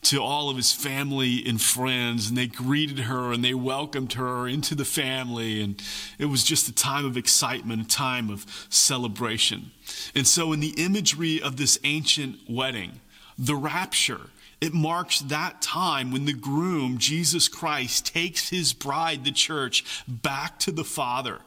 to 0.00 0.22
all 0.22 0.48
of 0.48 0.56
his 0.56 0.72
family 0.72 1.42
and 1.44 1.60
friends, 1.60 2.28
and 2.28 2.38
they 2.38 2.46
greeted 2.46 3.00
her 3.00 3.32
and 3.32 3.44
they 3.44 3.54
welcomed 3.54 4.12
her 4.12 4.46
into 4.46 4.74
the 4.74 4.84
family. 4.84 5.60
And 5.60 5.82
it 6.18 6.26
was 6.26 6.44
just 6.44 6.68
a 6.68 6.74
time 6.74 7.04
of 7.04 7.16
excitement, 7.16 7.82
a 7.82 7.88
time 7.88 8.30
of 8.30 8.46
celebration. 8.68 9.72
And 10.14 10.26
so, 10.26 10.52
in 10.52 10.60
the 10.60 10.74
imagery 10.76 11.42
of 11.42 11.56
this 11.56 11.78
ancient 11.82 12.38
wedding, 12.48 13.00
the 13.36 13.56
rapture, 13.56 14.30
it 14.60 14.74
marks 14.74 15.20
that 15.20 15.62
time 15.62 16.10
when 16.10 16.24
the 16.24 16.32
groom, 16.32 16.98
Jesus 16.98 17.48
Christ, 17.48 18.06
takes 18.06 18.48
his 18.48 18.72
bride, 18.72 19.24
the 19.24 19.32
church, 19.32 19.84
back 20.08 20.58
to 20.60 20.72
the 20.72 20.84
Father 20.84 21.38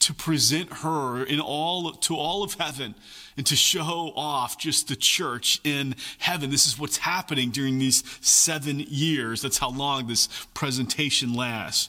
to 0.00 0.12
present 0.12 0.72
her 0.72 1.22
in 1.22 1.40
all 1.40 1.92
to 1.92 2.16
all 2.16 2.42
of 2.42 2.54
heaven 2.54 2.94
and 3.36 3.46
to 3.46 3.56
show 3.56 4.12
off 4.16 4.58
just 4.58 4.88
the 4.88 4.96
church 4.96 5.60
in 5.64 5.94
heaven. 6.18 6.50
This 6.50 6.66
is 6.66 6.78
what's 6.78 6.98
happening 6.98 7.50
during 7.50 7.78
these 7.78 8.02
seven 8.20 8.80
years. 8.80 9.42
That's 9.42 9.58
how 9.58 9.70
long 9.70 10.08
this 10.08 10.28
presentation 10.54 11.34
lasts. 11.34 11.88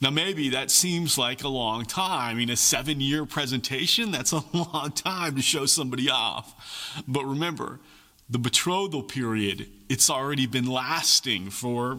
Now, 0.00 0.10
maybe 0.10 0.50
that 0.50 0.70
seems 0.70 1.18
like 1.18 1.42
a 1.42 1.48
long 1.48 1.84
time. 1.84 2.30
I 2.30 2.34
mean, 2.34 2.50
a 2.50 2.56
seven 2.56 3.00
year 3.00 3.26
presentation, 3.26 4.10
that's 4.12 4.32
a 4.32 4.44
long 4.52 4.92
time 4.92 5.36
to 5.36 5.42
show 5.42 5.66
somebody 5.66 6.08
off. 6.10 7.02
But 7.08 7.24
remember, 7.24 7.80
the 8.30 8.38
betrothal 8.38 9.02
period, 9.02 9.68
it's 9.88 10.10
already 10.10 10.46
been 10.46 10.66
lasting 10.66 11.50
for 11.50 11.98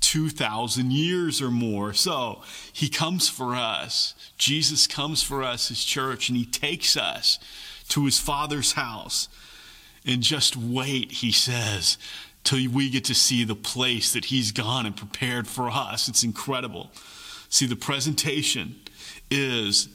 2,000 0.00 0.92
years 0.92 1.42
or 1.42 1.50
more. 1.50 1.92
So 1.92 2.42
he 2.72 2.88
comes 2.88 3.28
for 3.28 3.54
us. 3.54 4.14
Jesus 4.38 4.86
comes 4.86 5.22
for 5.22 5.42
us, 5.42 5.68
his 5.68 5.84
church, 5.84 6.28
and 6.28 6.38
he 6.38 6.44
takes 6.44 6.96
us 6.96 7.38
to 7.88 8.04
his 8.04 8.18
father's 8.18 8.72
house. 8.72 9.28
And 10.06 10.22
just 10.22 10.56
wait, 10.56 11.12
he 11.12 11.32
says, 11.32 11.98
till 12.44 12.70
we 12.70 12.88
get 12.88 13.04
to 13.06 13.14
see 13.14 13.44
the 13.44 13.54
place 13.54 14.12
that 14.12 14.26
he's 14.26 14.52
gone 14.52 14.86
and 14.86 14.96
prepared 14.96 15.46
for 15.48 15.68
us. 15.68 16.08
It's 16.08 16.22
incredible. 16.22 16.90
See, 17.50 17.66
the 17.66 17.76
presentation 17.76 18.76
is 19.30 19.88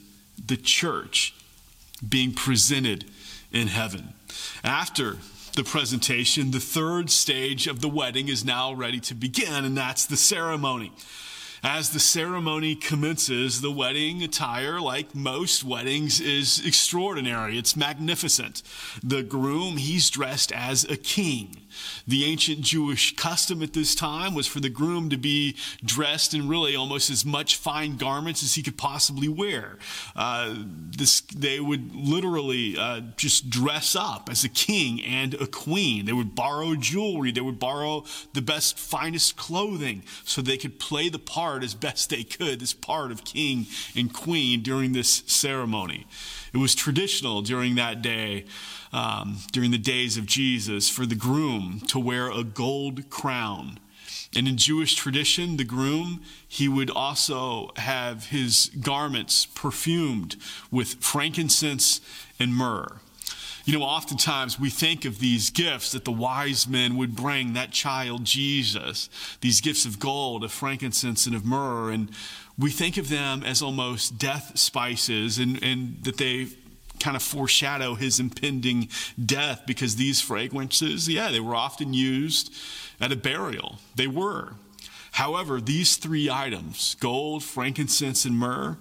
the 0.46 0.58
church 0.58 1.34
being 2.08 2.34
presented 2.34 3.06
in 3.52 3.68
heaven. 3.68 4.14
After 4.64 5.18
the 5.56 5.64
presentation, 5.64 6.52
the 6.52 6.60
third 6.60 7.10
stage 7.10 7.68
of 7.68 7.82
the 7.82 7.90
wedding 7.90 8.28
is 8.28 8.44
now 8.44 8.74
ready 8.74 9.00
to 9.02 9.14
begin, 9.14 9.66
and 9.66 9.78
that's 9.78 10.06
the 10.06 10.18
ceremony. 10.18 10.92
As 11.64 11.92
the 11.92 12.00
ceremony 12.00 12.76
commences, 12.76 13.62
the 13.62 13.72
wedding 13.72 14.22
attire, 14.22 14.82
like 14.82 15.16
most 15.16 15.64
weddings, 15.64 16.20
is 16.20 16.66
extraordinary. 16.66 17.58
It's 17.58 17.78
magnificent. 17.78 18.64
The 19.02 19.24
groom, 19.24 19.78
he's 19.78 20.10
dressed 20.10 20.52
as 20.52 20.84
a 20.86 20.98
king. 20.98 21.63
The 22.08 22.26
ancient 22.26 22.62
Jewish 22.62 23.16
custom 23.16 23.62
at 23.64 23.74
this 23.74 23.96
time 23.96 24.34
was 24.34 24.48
for 24.48 24.60
the 24.60 24.70
groom 24.70 25.10
to 25.10 25.18
be 25.18 25.56
dressed 25.84 26.34
in 26.34 26.48
really 26.48 26.76
almost 26.76 27.10
as 27.10 27.26
much 27.26 27.56
fine 27.56 27.98
garments 27.98 28.44
as 28.44 28.56
he 28.56 28.64
could 28.64 28.78
possibly 28.78 29.28
wear. 29.28 29.78
Uh, 30.16 30.56
this, 30.58 31.22
they 31.22 31.60
would 31.60 31.96
literally 31.96 32.78
uh, 32.78 33.02
just 33.18 33.50
dress 33.50 33.96
up 33.96 34.30
as 34.30 34.44
a 34.44 34.50
king 34.50 35.02
and 35.04 35.34
a 35.36 35.48
queen. 35.48 36.06
They 36.06 36.14
would 36.14 36.36
borrow 36.36 36.76
jewelry, 36.76 37.32
they 37.32 37.42
would 37.42 37.60
borrow 37.60 38.06
the 38.34 38.42
best, 38.42 38.78
finest 38.78 39.36
clothing 39.36 40.04
so 40.24 40.42
they 40.42 40.58
could 40.58 40.80
play 40.80 41.10
the 41.10 41.20
part 41.20 41.64
as 41.64 41.74
best 41.74 42.10
they 42.10 42.24
could, 42.24 42.60
this 42.60 42.74
part 42.74 43.12
of 43.12 43.24
king 43.24 43.68
and 43.96 44.14
queen 44.14 44.62
during 44.62 44.94
this 44.94 45.24
ceremony. 45.28 46.06
It 46.54 46.58
was 46.58 46.76
traditional 46.76 47.42
during 47.42 47.76
that 47.76 48.02
day 48.02 48.46
um, 48.94 49.40
during 49.52 49.72
the 49.72 49.78
days 49.78 50.18
of 50.18 50.28
Jesus 50.28 50.88
for 50.88 51.06
the 51.06 51.16
groom 51.16 51.82
to 51.88 52.00
wear 52.00 52.32
a 52.32 52.44
gold 52.44 53.10
crown. 53.10 53.80
And 54.36 54.48
in 54.48 54.58
Jewish 54.58 54.96
tradition, 54.96 55.58
the 55.58 55.64
groom, 55.64 56.22
he 56.48 56.68
would 56.68 56.90
also 56.90 57.72
have 57.78 58.28
his 58.28 58.72
garments 58.80 59.46
perfumed 59.46 60.36
with 60.72 60.96
frankincense 61.04 62.02
and 62.40 62.56
myrrh. 62.56 63.00
You 63.66 63.80
know, 63.80 63.86
oftentimes 63.86 64.60
we 64.60 64.70
think 64.70 65.06
of 65.06 65.20
these 65.20 65.50
gifts 65.50 65.94
that 65.94 66.04
the 66.04 66.12
wise 66.12 66.68
men 66.68 66.98
would 66.98 67.16
bring 67.16 67.54
that 67.54 67.72
child 67.72 68.26
Jesus, 68.26 69.10
these 69.40 69.62
gifts 69.62 69.86
of 69.86 70.00
gold, 70.00 70.44
of 70.44 70.52
frankincense, 70.52 71.26
and 71.26 71.36
of 71.36 71.46
myrrh, 71.46 71.92
and 71.92 72.12
we 72.58 72.72
think 72.72 72.98
of 72.98 73.08
them 73.08 73.42
as 73.42 73.62
almost 73.62 74.18
death 74.18 74.58
spices 74.60 75.40
and, 75.40 75.64
and 75.64 76.04
that 76.04 76.18
they 76.18 76.48
kind 77.00 77.16
of 77.16 77.24
foreshadow 77.24 77.96
his 77.96 78.20
impending 78.20 78.90
death 79.24 79.64
because 79.66 79.96
these 79.96 80.22
fragrances, 80.22 81.08
yeah, 81.08 81.32
they 81.32 81.40
were 81.40 81.56
often 81.56 81.94
used 81.94 82.54
at 83.00 83.12
a 83.12 83.16
burial. 83.16 83.80
They 83.96 84.08
were. 84.08 84.56
However, 85.14 85.62
these 85.62 85.96
three 85.96 86.30
items 86.30 86.96
gold, 87.00 87.44
frankincense, 87.44 88.26
and 88.26 88.38
myrrh 88.38 88.78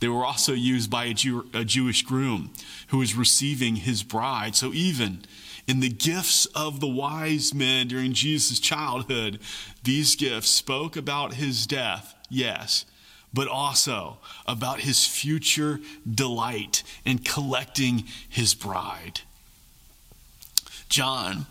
they 0.00 0.08
were 0.08 0.24
also 0.24 0.52
used 0.52 0.90
by 0.90 1.04
a, 1.04 1.14
Jew, 1.14 1.46
a 1.54 1.64
Jewish 1.64 2.02
groom 2.02 2.50
who 2.88 2.98
was 2.98 3.14
receiving 3.14 3.76
his 3.76 4.02
bride. 4.02 4.56
So 4.56 4.72
even 4.72 5.24
in 5.66 5.80
the 5.80 5.88
gifts 5.90 6.46
of 6.46 6.80
the 6.80 6.88
wise 6.88 7.54
men 7.54 7.88
during 7.88 8.12
Jesus' 8.12 8.58
childhood, 8.58 9.38
these 9.84 10.16
gifts 10.16 10.48
spoke 10.48 10.96
about 10.96 11.34
his 11.34 11.66
death, 11.66 12.14
yes, 12.28 12.86
but 13.32 13.46
also 13.46 14.18
about 14.46 14.80
his 14.80 15.06
future 15.06 15.78
delight 16.12 16.82
in 17.04 17.18
collecting 17.18 18.04
his 18.28 18.54
bride. 18.54 19.20
John, 20.88 21.46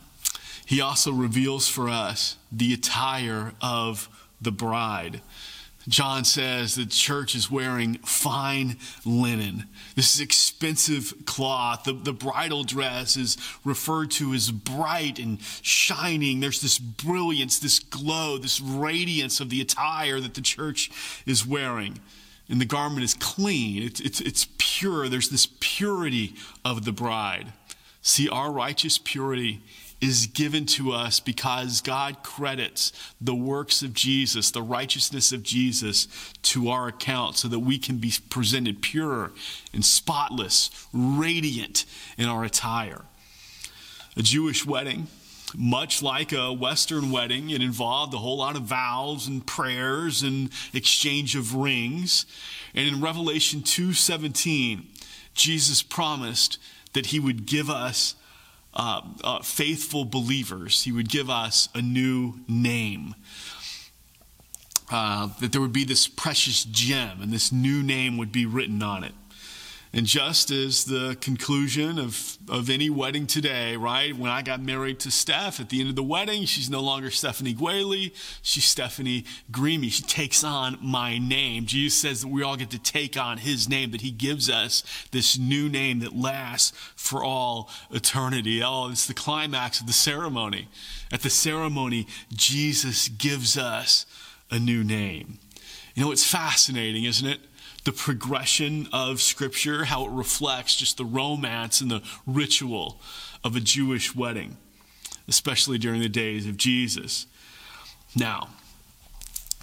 he 0.65 0.82
also 0.82 1.12
reveals 1.12 1.70
for 1.70 1.88
us 1.88 2.36
the 2.51 2.74
attire 2.74 3.53
of 3.62 4.10
the 4.41 4.51
bride. 4.51 5.22
John 5.88 6.26
says 6.26 6.76
the 6.76 6.86
church 6.86 7.36
is 7.36 7.50
wearing 7.50 7.96
fine 8.00 8.78
linen. 9.06 9.66
This 9.96 10.14
is 10.14 10.22
expensive 10.22 11.14
cloth. 11.26 11.86
The, 11.86 11.94
the 11.94 12.14
bridal 12.14 12.64
dress 12.64 13.16
is 13.16 13.38
referred 13.64 14.12
to 14.12 14.34
as 14.34 14.52
bright 14.52 15.20
and 15.20 15.40
shining. 15.62 16.42
There's 16.42 16.62
this 16.62 16.78
brilliance, 16.78 17.60
this 17.60 17.80
glow, 17.80 18.38
this 18.38 18.60
radiance 18.60 19.40
of 19.40 19.50
the 19.50 19.62
attire 19.62 20.20
that 20.20 20.34
the 20.34 20.42
church 20.42 20.92
is 21.26 21.48
wearing. 21.48 22.00
And 22.50 22.60
the 22.60 22.66
garment 22.66 23.04
is 23.04 23.14
clean, 23.14 23.84
it's, 23.84 24.00
it's, 24.00 24.22
it's 24.22 24.48
pure. 24.58 25.08
There's 25.08 25.30
this 25.30 25.48
purity 25.60 26.36
of 26.66 26.84
the 26.84 26.92
bride. 26.92 27.54
See, 28.02 28.28
our 28.28 28.52
righteous 28.52 28.98
purity 28.98 29.62
is 30.01 30.27
given 30.27 30.65
to 30.65 30.91
us 30.91 31.20
because 31.20 31.82
God 31.82 32.24
credits 32.24 32.94
the 33.20 33.36
works 33.36 33.82
of 33.82 33.94
Jesus, 33.94 34.51
the 34.51 34.62
righteousness 34.62 35.32
of 35.32 35.44
Jesus, 35.44 36.08
to 36.44 36.70
our 36.70 36.88
account 36.88 37.36
so 37.36 37.48
that 37.50 37.60
we 37.60 37.77
can 37.77 37.98
be 37.98 38.13
presented 38.29 38.82
pure 38.82 39.32
and 39.74 39.84
spotless, 39.84 40.88
radiant 40.94 41.86
in 42.18 42.25
our 42.25 42.44
attire. 42.44 43.03
A 44.15 44.22
Jewish 44.22 44.65
wedding, 44.65 45.08
much 45.56 46.01
like 46.01 46.32
a 46.32 46.53
Western 46.53 47.12
wedding, 47.12 47.50
it 47.50 47.62
involved 47.62 48.13
a 48.13 48.18
whole 48.18 48.38
lot 48.38 48.56
of 48.56 48.63
vows 48.63 49.27
and 49.27 49.46
prayers 49.46 50.24
and 50.24 50.50
exchange 50.74 51.36
of 51.36 51.56
rings. 51.56 52.25
And 52.74 52.88
in 52.88 53.01
Revelation 53.01 53.63
2:17, 53.63 54.88
Jesus 55.34 55.82
promised 55.82 56.58
that 56.94 57.08
he 57.08 57.20
would 57.20 57.46
give 57.46 57.70
us 57.70 58.15
uh, 58.74 59.02
uh, 59.24 59.40
faithful 59.42 60.06
believers. 60.06 60.84
He 60.84 60.92
would 60.92 61.10
give 61.10 61.30
us 61.30 61.70
a 61.74 61.82
new 61.82 62.40
name. 62.48 63.16
Uh, 64.92 65.30
that 65.40 65.52
there 65.52 65.62
would 65.62 65.74
be 65.74 65.84
this 65.84 66.08
precious 66.08 66.64
gem, 66.64 67.22
and 67.22 67.32
this 67.32 67.52
new 67.52 67.84
name 67.84 68.18
would 68.18 68.32
be 68.32 68.46
written 68.46 68.82
on 68.82 69.04
it. 69.04 69.14
And 69.91 70.05
just 70.05 70.51
as 70.51 70.86
the 70.86 71.17
conclusion 71.19 71.98
of, 71.98 72.38
of 72.48 72.69
any 72.69 72.91
wedding 72.91 73.25
today, 73.25 73.75
right? 73.75 74.15
When 74.15 74.29
I 74.29 74.43
got 74.43 74.62
married 74.62 75.00
to 75.00 75.12
Steph 75.12 75.60
at 75.60 75.69
the 75.69 75.79
end 75.79 75.89
of 75.89 75.96
the 75.96 76.03
wedding, 76.03 76.46
she's 76.46 76.69
no 76.69 76.79
longer 76.79 77.10
Stephanie 77.10 77.55
Gwaley, 77.55 78.13
she's 78.43 78.65
Stephanie 78.65 79.25
Greamy. 79.51 79.89
She 79.89 80.03
takes 80.03 80.43
on 80.43 80.77
my 80.79 81.17
name. 81.17 81.65
Jesus 81.65 82.00
says 82.00 82.22
that 82.22 82.27
we 82.27 82.43
all 82.43 82.55
get 82.55 82.69
to 82.69 82.77
take 82.77 83.17
on 83.17 83.39
his 83.39 83.67
name, 83.67 83.89
that 83.89 84.01
he 84.01 84.12
gives 84.12 84.48
us 84.48 84.84
this 85.10 85.39
new 85.39 85.67
name 85.67 86.00
that 86.00 86.15
lasts 86.15 86.72
for 86.96 87.24
all 87.24 87.67
eternity. 87.89 88.62
Oh, 88.62 88.89
it's 88.91 89.08
the 89.08 89.15
climax 89.15 89.81
of 89.81 89.88
the 89.88 89.93
ceremony. 89.93 90.67
At 91.12 91.22
the 91.22 91.31
ceremony, 91.31 92.05
Jesus 92.31 93.08
gives 93.08 93.58
us 93.58 94.05
a 94.51 94.60
new 94.60 94.84
name. 94.84 95.39
You 95.96 96.05
know, 96.05 96.12
it's 96.12 96.29
fascinating, 96.29 97.05
isn't 97.05 97.27
it? 97.27 97.39
The 97.86 97.92
progression 97.92 98.88
of 98.92 99.22
Scripture, 99.22 99.86
how 99.86 100.06
it 100.06 100.12
reflects 100.12 100.76
just 100.76 100.98
the 100.98 101.06
romance 101.06 101.82
and 101.82 101.90
the 101.90 102.04
ritual 102.26 103.00
of 103.44 103.56
a 103.56 103.62
Jewish 103.62 104.16
wedding, 104.16 104.58
especially 105.28 105.78
during 105.78 106.02
the 106.02 106.10
days 106.10 106.46
of 106.48 106.58
Jesus. 106.58 107.26
Now, 108.16 108.50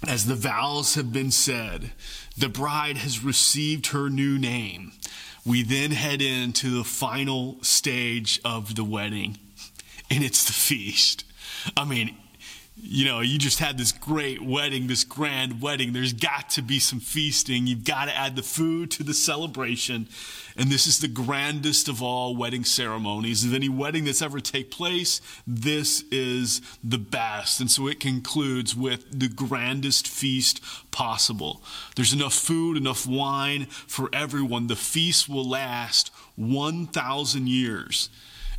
as 0.07 0.25
the 0.25 0.35
vows 0.35 0.95
have 0.95 1.11
been 1.11 1.31
said, 1.31 1.91
the 2.37 2.49
bride 2.49 2.97
has 2.97 3.23
received 3.23 3.87
her 3.87 4.09
new 4.09 4.37
name. 4.37 4.93
We 5.45 5.63
then 5.63 5.91
head 5.91 6.21
into 6.21 6.69
the 6.69 6.83
final 6.83 7.57
stage 7.63 8.39
of 8.43 8.75
the 8.75 8.83
wedding, 8.83 9.37
and 10.09 10.23
it's 10.23 10.45
the 10.45 10.53
feast. 10.53 11.23
I 11.75 11.85
mean, 11.85 12.15
you 12.79 13.05
know, 13.05 13.21
you 13.21 13.39
just 13.39 13.59
had 13.59 13.77
this 13.77 13.91
great 13.91 14.41
wedding, 14.41 14.87
this 14.87 15.03
grand 15.03 15.61
wedding. 15.61 15.93
There's 15.93 16.13
got 16.13 16.49
to 16.51 16.61
be 16.61 16.79
some 16.79 16.99
feasting. 16.99 17.65
You've 17.65 17.83
got 17.83 18.05
to 18.05 18.15
add 18.15 18.35
the 18.35 18.43
food 18.43 18.91
to 18.91 19.03
the 19.03 19.15
celebration. 19.15 20.07
And 20.55 20.69
this 20.69 20.85
is 20.85 20.99
the 20.99 21.07
grandest 21.07 21.87
of 21.87 22.03
all 22.03 22.35
wedding 22.35 22.63
ceremonies. 22.63 23.43
Of 23.43 23.53
any 23.53 23.67
wedding 23.67 24.05
that's 24.05 24.21
ever 24.21 24.39
take 24.39 24.69
place, 24.69 25.21
this 25.47 26.03
is 26.11 26.61
the 26.83 26.99
best. 26.99 27.59
And 27.59 27.69
so 27.69 27.87
it 27.87 27.99
concludes 27.99 28.75
with 28.75 29.19
the 29.19 29.29
grandest 29.29 30.07
feast 30.07 30.61
possible. 30.91 31.63
There's 31.95 32.13
enough 32.13 32.35
food, 32.35 32.77
enough 32.77 33.07
wine 33.07 33.65
for 33.65 34.09
everyone. 34.13 34.67
The 34.67 34.75
feast 34.75 35.27
will 35.27 35.47
last 35.47 36.11
1,000 36.35 37.49
years. 37.49 38.09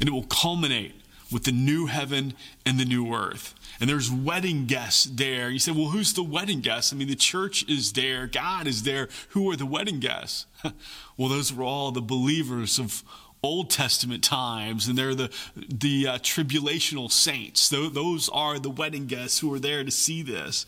And 0.01 0.09
it 0.09 0.13
will 0.13 0.25
culminate 0.25 0.95
with 1.33 1.45
the 1.45 1.53
new 1.53 1.87
heaven 1.87 2.35
and 2.65 2.79
the 2.79 2.85
new 2.85 3.15
earth 3.15 3.55
and 3.81 3.89
there's 3.89 4.11
wedding 4.11 4.67
guests 4.67 5.05
there. 5.05 5.51
You 5.51 5.59
say, 5.59 5.73
well, 5.73 5.91
who's 5.91 6.13
the 6.13 6.23
wedding 6.23 6.61
guests? 6.61 6.93
I 6.93 6.97
mean, 6.97 7.09
the 7.09 7.15
church 7.15 7.65
is 7.69 7.93
there, 7.93 8.27
God 8.27 8.67
is 8.67 8.83
there. 8.83 9.09
Who 9.31 9.51
are 9.51 9.57
the 9.57 9.67
wedding 9.67 10.01
guests? 10.01 10.47
well, 11.17 11.29
those 11.29 11.53
were 11.53 11.65
all 11.65 11.93
the 11.93 12.03
believers 12.03 12.79
of 12.79 13.05
Old 13.43 13.71
Testament 13.71 14.25
times, 14.25 14.89
and 14.89 14.99
they're 14.99 15.15
the 15.15 15.31
the 15.55 16.09
uh, 16.09 16.19
tribulational 16.19 17.11
saints. 17.11 17.69
Those 17.69 18.29
are 18.31 18.59
the 18.59 18.71
wedding 18.71 19.07
guests 19.07 19.39
who 19.39 19.53
are 19.55 19.61
there 19.61 19.85
to 19.85 19.93
see 19.93 20.23
this. 20.23 20.67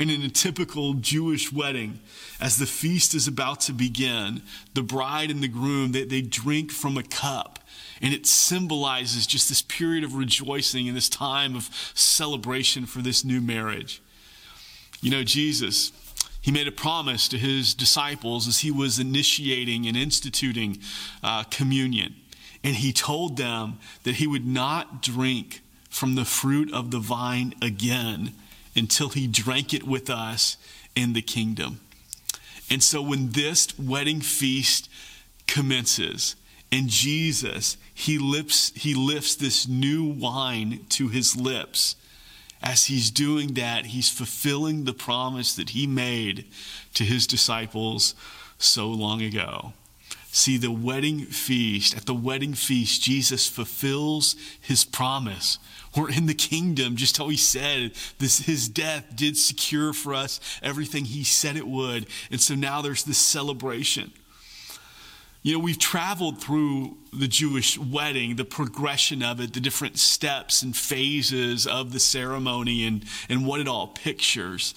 And 0.00 0.10
in 0.10 0.22
a 0.22 0.30
typical 0.30 0.94
Jewish 0.94 1.52
wedding, 1.52 2.00
as 2.40 2.56
the 2.56 2.66
feast 2.66 3.14
is 3.14 3.28
about 3.28 3.60
to 3.60 3.72
begin, 3.72 4.40
the 4.72 4.82
bride 4.82 5.30
and 5.30 5.42
the 5.42 5.48
groom 5.48 5.92
they, 5.92 6.04
they 6.04 6.22
drink 6.22 6.72
from 6.72 6.96
a 6.96 7.02
cup 7.02 7.58
and 8.00 8.14
it 8.14 8.26
symbolizes 8.26 9.26
just 9.26 9.48
this 9.48 9.62
period 9.62 10.04
of 10.04 10.14
rejoicing 10.14 10.88
and 10.88 10.96
this 10.96 11.08
time 11.08 11.54
of 11.54 11.68
celebration 11.94 12.86
for 12.86 13.02
this 13.02 13.24
new 13.24 13.40
marriage. 13.40 14.00
You 15.02 15.10
know, 15.10 15.22
Jesus, 15.22 15.92
he 16.40 16.50
made 16.50 16.66
a 16.66 16.72
promise 16.72 17.28
to 17.28 17.38
his 17.38 17.74
disciples 17.74 18.48
as 18.48 18.60
he 18.60 18.70
was 18.70 18.98
initiating 18.98 19.86
and 19.86 19.96
instituting 19.96 20.78
uh, 21.22 21.44
communion. 21.44 22.14
And 22.64 22.76
he 22.76 22.92
told 22.92 23.36
them 23.36 23.78
that 24.04 24.16
he 24.16 24.26
would 24.26 24.46
not 24.46 25.02
drink 25.02 25.60
from 25.90 26.14
the 26.14 26.24
fruit 26.24 26.72
of 26.72 26.90
the 26.90 26.98
vine 27.00 27.54
again 27.60 28.32
until 28.74 29.10
he 29.10 29.26
drank 29.26 29.74
it 29.74 29.84
with 29.84 30.08
us 30.08 30.56
in 30.94 31.12
the 31.12 31.22
kingdom. 31.22 31.80
And 32.70 32.82
so 32.82 33.02
when 33.02 33.30
this 33.30 33.78
wedding 33.78 34.20
feast 34.20 34.88
commences, 35.46 36.36
and 36.72 36.88
Jesus, 36.88 37.76
he 37.92 38.18
lifts, 38.18 38.72
he 38.76 38.94
lifts 38.94 39.34
this 39.34 39.66
new 39.66 40.04
wine 40.04 40.86
to 40.90 41.08
his 41.08 41.36
lips. 41.36 41.96
As 42.62 42.86
he's 42.86 43.10
doing 43.10 43.54
that, 43.54 43.86
he's 43.86 44.10
fulfilling 44.10 44.84
the 44.84 44.92
promise 44.92 45.54
that 45.54 45.70
he 45.70 45.86
made 45.86 46.44
to 46.94 47.04
his 47.04 47.26
disciples 47.26 48.14
so 48.58 48.88
long 48.88 49.22
ago. 49.22 49.72
See, 50.30 50.58
the 50.58 50.70
wedding 50.70 51.24
feast, 51.24 51.96
at 51.96 52.06
the 52.06 52.14
wedding 52.14 52.54
feast, 52.54 53.02
Jesus 53.02 53.48
fulfills 53.48 54.36
his 54.60 54.84
promise. 54.84 55.58
We're 55.96 56.10
in 56.10 56.26
the 56.26 56.34
kingdom, 56.34 56.96
just 56.96 57.18
how 57.18 57.28
he 57.28 57.36
said. 57.36 57.92
This, 58.18 58.38
his 58.38 58.68
death 58.68 59.16
did 59.16 59.36
secure 59.36 59.92
for 59.92 60.14
us 60.14 60.40
everything 60.62 61.04
he 61.04 61.24
said 61.24 61.56
it 61.56 61.66
would. 61.66 62.06
And 62.30 62.40
so 62.40 62.54
now 62.54 62.80
there's 62.80 63.04
this 63.04 63.18
celebration. 63.18 64.12
You 65.42 65.54
know, 65.54 65.64
we've 65.64 65.78
traveled 65.78 66.40
through 66.40 66.98
the 67.12 67.26
Jewish 67.26 67.78
wedding, 67.78 68.36
the 68.36 68.44
progression 68.44 69.22
of 69.22 69.40
it, 69.40 69.54
the 69.54 69.60
different 69.60 69.98
steps 69.98 70.62
and 70.62 70.76
phases 70.76 71.66
of 71.66 71.92
the 71.92 72.00
ceremony 72.00 72.84
and, 72.84 73.04
and 73.28 73.46
what 73.46 73.58
it 73.58 73.66
all 73.66 73.88
pictures. 73.88 74.74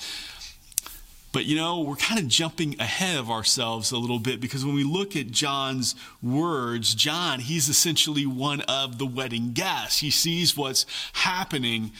But 1.34 1.46
you 1.46 1.56
know, 1.58 1.82
we're 1.82 1.96
kind 1.96 2.20
of 2.20 2.28
jumping 2.28 2.80
ahead 2.80 3.18
of 3.18 3.30
ourselves 3.30 3.92
a 3.92 3.98
little 3.98 4.20
bit 4.20 4.40
because 4.40 4.64
when 4.64 4.76
we 4.76 4.84
look 4.84 5.16
at 5.16 5.32
John's 5.32 5.96
words, 6.22 6.94
John, 6.94 7.40
he's 7.40 7.68
essentially 7.68 8.28
one 8.28 8.62
of 8.62 9.00
the 9.00 9.06
wedding 9.08 9.52
guests. 9.52 10.00
He 10.00 10.12
sees 10.12 10.56
what's 10.56 10.86
happening, 11.14 11.92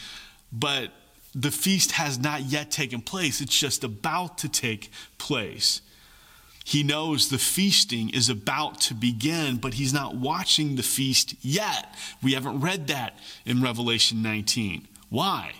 but 0.52 0.92
the 1.34 1.50
feast 1.50 1.92
has 1.92 2.16
not 2.16 2.42
yet 2.42 2.70
taken 2.70 3.00
place. 3.00 3.40
It's 3.40 3.58
just 3.58 3.82
about 3.82 4.38
to 4.38 4.48
take 4.48 4.92
place. 5.18 5.82
He 6.64 6.84
knows 6.84 7.28
the 7.28 7.38
feasting 7.38 8.10
is 8.10 8.28
about 8.28 8.80
to 8.82 8.94
begin, 8.94 9.56
but 9.56 9.74
he's 9.74 9.92
not 9.92 10.14
watching 10.14 10.76
the 10.76 10.82
feast 10.84 11.34
yet. 11.42 11.92
We 12.22 12.34
haven't 12.34 12.60
read 12.60 12.86
that 12.86 13.18
in 13.44 13.60
Revelation 13.60 14.22
19. 14.22 14.86
Why? 15.10 15.54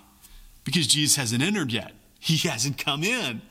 Because 0.62 0.86
Jesus 0.86 1.16
hasn't 1.16 1.42
entered 1.42 1.72
yet, 1.72 1.92
he 2.20 2.36
hasn't 2.48 2.78
come 2.78 3.02
in. 3.02 3.42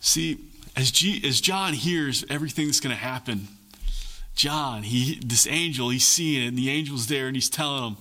See, 0.00 0.38
as, 0.76 0.90
G, 0.90 1.22
as 1.26 1.40
John 1.40 1.74
hears 1.74 2.24
everything 2.28 2.66
that's 2.66 2.80
going 2.80 2.94
to 2.94 3.00
happen, 3.00 3.48
John, 4.34 4.84
he 4.84 5.20
this 5.24 5.46
angel, 5.46 5.90
he's 5.90 6.06
seeing 6.06 6.44
it, 6.44 6.48
and 6.48 6.58
the 6.58 6.70
angel's 6.70 7.06
there, 7.08 7.26
and 7.26 7.36
he's 7.36 7.50
telling 7.50 7.84
him. 7.84 7.96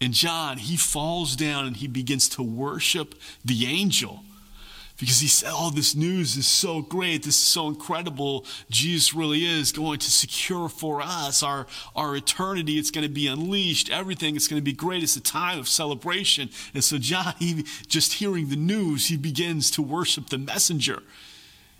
And 0.00 0.12
John, 0.12 0.58
he 0.58 0.76
falls 0.76 1.36
down 1.36 1.66
and 1.66 1.76
he 1.76 1.86
begins 1.86 2.28
to 2.30 2.42
worship 2.42 3.14
the 3.44 3.66
angel 3.66 4.24
because 4.98 5.20
he 5.20 5.28
said, 5.28 5.50
Oh, 5.52 5.70
this 5.70 5.94
news 5.94 6.36
is 6.36 6.46
so 6.46 6.82
great. 6.82 7.22
This 7.22 7.36
is 7.36 7.42
so 7.42 7.68
incredible. 7.68 8.44
Jesus 8.70 9.14
really 9.14 9.44
is 9.44 9.72
going 9.72 9.98
to 10.00 10.10
secure 10.10 10.68
for 10.68 11.00
us 11.00 11.42
our, 11.42 11.66
our 11.94 12.16
eternity. 12.16 12.78
It's 12.78 12.90
going 12.90 13.06
to 13.06 13.12
be 13.12 13.26
unleashed. 13.26 13.90
Everything 13.90 14.36
is 14.36 14.48
going 14.48 14.60
to 14.60 14.64
be 14.64 14.72
great. 14.72 15.02
It's 15.02 15.16
a 15.16 15.20
time 15.20 15.58
of 15.58 15.68
celebration. 15.68 16.50
And 16.74 16.84
so, 16.84 16.98
John, 16.98 17.34
he, 17.38 17.64
just 17.86 18.14
hearing 18.14 18.48
the 18.48 18.56
news, 18.56 19.08
he 19.08 19.16
begins 19.16 19.70
to 19.72 19.82
worship 19.82 20.28
the 20.28 20.38
messenger. 20.38 21.02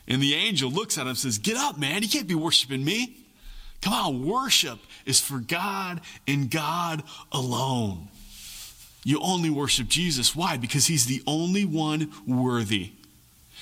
And 0.07 0.23
the 0.23 0.35
angel 0.35 0.71
looks 0.71 0.99
at 0.99 1.03
him 1.03 1.09
and 1.09 1.19
says, 1.19 1.39
Get 1.39 1.57
up, 1.57 1.79
man. 1.79 2.03
You 2.03 2.09
can't 2.09 2.29
be 2.29 2.35
worshiping 2.35 2.85
me. 2.85 3.17
Come 3.81 3.93
on, 3.93 4.27
worship 4.27 4.79
is 5.05 5.21
for 5.21 5.39
God 5.39 6.01
and 6.27 6.51
God 6.51 7.03
alone. 7.33 8.09
You 9.05 9.21
only 9.21 9.51
worship 9.51 9.89
Jesus. 9.89 10.35
Why? 10.35 10.57
Because 10.57 10.87
he's 10.87 11.05
the 11.05 11.23
only 11.27 11.67
one 11.67 12.11
worthy. 12.27 12.93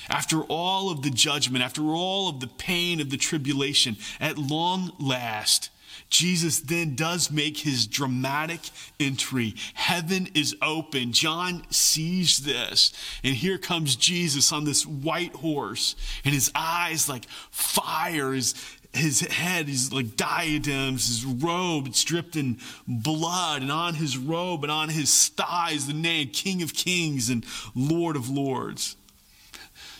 After 0.09 0.41
all 0.43 0.89
of 0.89 1.01
the 1.01 1.09
judgment, 1.09 1.63
after 1.63 1.83
all 1.83 2.29
of 2.29 2.39
the 2.39 2.47
pain 2.47 3.01
of 3.01 3.09
the 3.09 3.17
tribulation, 3.17 3.97
at 4.19 4.37
long 4.37 4.91
last, 4.99 5.69
Jesus 6.09 6.59
then 6.59 6.95
does 6.95 7.31
make 7.31 7.57
his 7.57 7.87
dramatic 7.87 8.59
entry. 8.99 9.55
Heaven 9.73 10.29
is 10.33 10.55
open. 10.61 11.11
John 11.11 11.63
sees 11.69 12.39
this. 12.39 12.93
And 13.23 13.35
here 13.35 13.57
comes 13.57 13.95
Jesus 13.95 14.51
on 14.51 14.63
this 14.63 14.85
white 14.85 15.35
horse, 15.35 15.95
and 16.23 16.33
his 16.33 16.51
eyes 16.55 17.09
like 17.09 17.25
fire. 17.51 18.33
His, 18.33 18.53
his 18.93 19.21
head 19.21 19.69
is 19.69 19.91
like 19.91 20.15
diadems, 20.15 21.07
his 21.07 21.25
robe, 21.25 21.87
it's 21.87 22.03
dripped 22.03 22.35
in 22.35 22.59
blood, 22.87 23.61
and 23.61 23.71
on 23.71 23.95
his 23.95 24.17
robe 24.17 24.63
and 24.63 24.71
on 24.71 24.89
his 24.89 25.29
thighs, 25.29 25.87
the 25.87 25.93
name 25.93 26.29
King 26.29 26.61
of 26.61 26.73
Kings 26.73 27.29
and 27.29 27.45
Lord 27.73 28.15
of 28.15 28.29
Lords. 28.29 28.95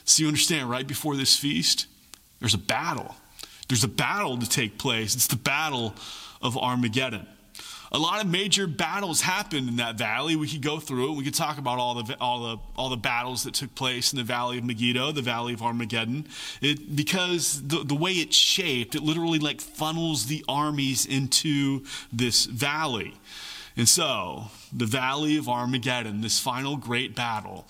So 0.06 0.22
you 0.22 0.28
understand, 0.28 0.70
right 0.70 0.86
before 0.86 1.16
this 1.16 1.36
feast, 1.36 1.88
there's 2.40 2.54
a 2.54 2.60
battle. 2.60 3.16
There's 3.74 3.84
a 3.84 3.88
battle 3.88 4.38
to 4.38 4.48
take 4.48 4.78
place. 4.78 5.16
It's 5.16 5.26
the 5.26 5.36
battle 5.36 5.96
of 6.44 6.56
Armageddon. 6.56 7.26
A 7.92 7.98
lot 7.98 8.24
of 8.24 8.30
major 8.30 8.68
battles 8.68 9.22
happened 9.22 9.68
in 9.68 9.78
that 9.78 9.98
valley. 9.98 10.36
We 10.36 10.48
could 10.48 10.62
go 10.62 10.80
through 10.80 11.14
it. 11.14 11.18
We 11.18 11.24
could 11.24 11.34
talk 11.34 11.58
about 11.58 11.80
all 11.80 11.96
the 11.96 12.16
all 12.22 12.44
the 12.44 12.62
all 12.76 12.90
the 12.90 12.98
battles 12.98 13.46
that 13.46 13.56
took 13.56 13.74
place 13.74 14.14
in 14.14 14.18
the 14.18 14.24
valley 14.24 14.60
of 14.60 14.64
Megiddo, 14.64 15.12
the 15.12 15.24
valley 15.24 15.54
of 15.54 15.64
Armageddon. 15.64 16.28
It, 16.62 16.96
because 16.96 17.68
the, 17.68 17.84
the 17.84 17.96
way 17.96 18.12
it's 18.12 18.36
shaped, 18.36 18.94
it 18.94 19.02
literally 19.02 19.40
like 19.40 19.60
funnels 19.60 20.28
the 20.28 20.46
armies 20.48 21.08
into 21.08 21.84
this 22.12 22.46
valley. 22.46 23.16
And 23.76 23.90
so, 23.90 24.52
the 24.72 24.86
valley 24.86 25.36
of 25.38 25.50
Armageddon, 25.50 26.22
this 26.22 26.40
final 26.40 26.78
great 26.78 27.16
battle, 27.16 27.66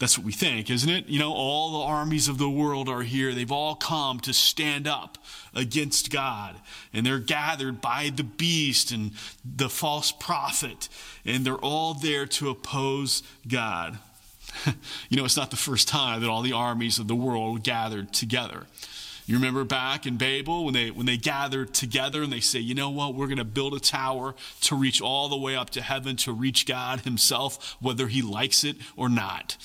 that's 0.00 0.16
what 0.16 0.24
we 0.24 0.32
think, 0.32 0.70
isn't 0.70 0.88
it? 0.88 1.08
You 1.08 1.18
know, 1.18 1.30
all 1.30 1.72
the 1.72 1.84
armies 1.84 2.26
of 2.26 2.38
the 2.38 2.48
world 2.48 2.88
are 2.88 3.02
here. 3.02 3.34
They've 3.34 3.52
all 3.52 3.74
come 3.74 4.18
to 4.20 4.32
stand 4.32 4.88
up 4.88 5.18
against 5.54 6.10
God. 6.10 6.56
And 6.94 7.04
they're 7.04 7.18
gathered 7.18 7.82
by 7.82 8.10
the 8.14 8.24
beast 8.24 8.92
and 8.92 9.12
the 9.44 9.68
false 9.68 10.10
prophet. 10.10 10.88
And 11.26 11.44
they're 11.44 11.54
all 11.54 11.92
there 11.92 12.24
to 12.24 12.48
oppose 12.48 13.22
God. 13.46 13.98
you 15.10 15.18
know, 15.18 15.26
it's 15.26 15.36
not 15.36 15.50
the 15.50 15.56
first 15.56 15.86
time 15.86 16.22
that 16.22 16.30
all 16.30 16.40
the 16.40 16.54
armies 16.54 16.98
of 16.98 17.06
the 17.06 17.14
world 17.14 17.62
gathered 17.62 18.10
together. 18.14 18.66
You 19.26 19.36
remember 19.36 19.64
back 19.64 20.06
in 20.06 20.16
Babel 20.16 20.64
when 20.64 20.72
they 20.72 20.90
when 20.90 21.06
they 21.06 21.18
gathered 21.18 21.74
together 21.74 22.22
and 22.22 22.32
they 22.32 22.40
say, 22.40 22.58
"You 22.58 22.74
know 22.74 22.90
what? 22.90 23.14
We're 23.14 23.26
going 23.26 23.38
to 23.38 23.44
build 23.44 23.74
a 23.74 23.78
tower 23.78 24.34
to 24.62 24.74
reach 24.74 25.00
all 25.00 25.28
the 25.28 25.36
way 25.36 25.54
up 25.54 25.70
to 25.70 25.82
heaven 25.82 26.16
to 26.16 26.32
reach 26.32 26.66
God 26.66 27.02
himself 27.02 27.76
whether 27.80 28.08
he 28.08 28.22
likes 28.22 28.64
it 28.64 28.76
or 28.96 29.08
not." 29.08 29.56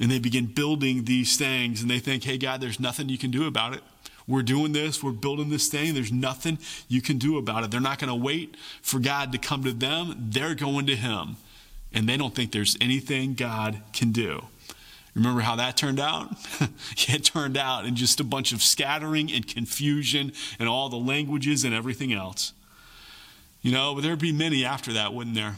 And 0.00 0.10
they 0.10 0.18
begin 0.18 0.46
building 0.46 1.04
these 1.04 1.36
things 1.36 1.82
and 1.82 1.90
they 1.90 1.98
think, 1.98 2.24
hey, 2.24 2.38
God, 2.38 2.60
there's 2.60 2.80
nothing 2.80 3.10
you 3.10 3.18
can 3.18 3.30
do 3.30 3.46
about 3.46 3.74
it. 3.74 3.82
We're 4.26 4.42
doing 4.42 4.72
this, 4.72 5.02
we're 5.02 5.12
building 5.12 5.50
this 5.50 5.68
thing, 5.68 5.92
there's 5.94 6.12
nothing 6.12 6.58
you 6.88 7.02
can 7.02 7.18
do 7.18 7.36
about 7.36 7.64
it. 7.64 7.70
They're 7.70 7.80
not 7.80 7.98
going 7.98 8.08
to 8.10 8.14
wait 8.14 8.56
for 8.80 8.98
God 8.98 9.32
to 9.32 9.38
come 9.38 9.64
to 9.64 9.72
them, 9.72 10.28
they're 10.30 10.54
going 10.54 10.86
to 10.86 10.96
Him. 10.96 11.36
And 11.92 12.08
they 12.08 12.16
don't 12.16 12.34
think 12.34 12.52
there's 12.52 12.76
anything 12.80 13.34
God 13.34 13.82
can 13.92 14.12
do. 14.12 14.44
Remember 15.14 15.40
how 15.40 15.56
that 15.56 15.76
turned 15.76 15.98
out? 15.98 16.30
it 17.08 17.24
turned 17.24 17.56
out 17.56 17.84
in 17.84 17.96
just 17.96 18.20
a 18.20 18.24
bunch 18.24 18.52
of 18.52 18.62
scattering 18.62 19.32
and 19.32 19.46
confusion 19.46 20.32
and 20.58 20.68
all 20.68 20.88
the 20.88 20.96
languages 20.96 21.64
and 21.64 21.74
everything 21.74 22.12
else. 22.12 22.52
You 23.62 23.72
know, 23.72 23.94
but 23.94 24.02
there'd 24.02 24.20
be 24.20 24.32
many 24.32 24.64
after 24.64 24.92
that, 24.92 25.12
wouldn't 25.12 25.34
there? 25.34 25.56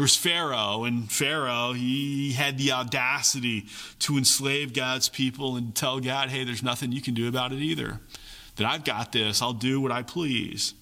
There 0.00 0.04
was 0.04 0.16
Pharaoh, 0.16 0.84
and 0.84 1.12
Pharaoh, 1.12 1.74
he 1.74 2.32
had 2.32 2.56
the 2.56 2.72
audacity 2.72 3.66
to 3.98 4.16
enslave 4.16 4.72
God's 4.72 5.10
people 5.10 5.56
and 5.56 5.74
tell 5.74 6.00
God, 6.00 6.30
hey, 6.30 6.42
there's 6.42 6.62
nothing 6.62 6.90
you 6.90 7.02
can 7.02 7.12
do 7.12 7.28
about 7.28 7.52
it 7.52 7.58
either. 7.58 8.00
That 8.56 8.66
I've 8.66 8.82
got 8.82 9.12
this, 9.12 9.42
I'll 9.42 9.52
do 9.52 9.78
what 9.78 9.92
I 9.92 10.02
please. 10.02 10.72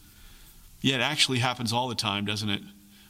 Yet 0.80 1.00
it 1.00 1.02
actually 1.02 1.40
happens 1.40 1.72
all 1.72 1.88
the 1.88 1.96
time, 1.96 2.26
doesn't 2.26 2.48
it? 2.48 2.62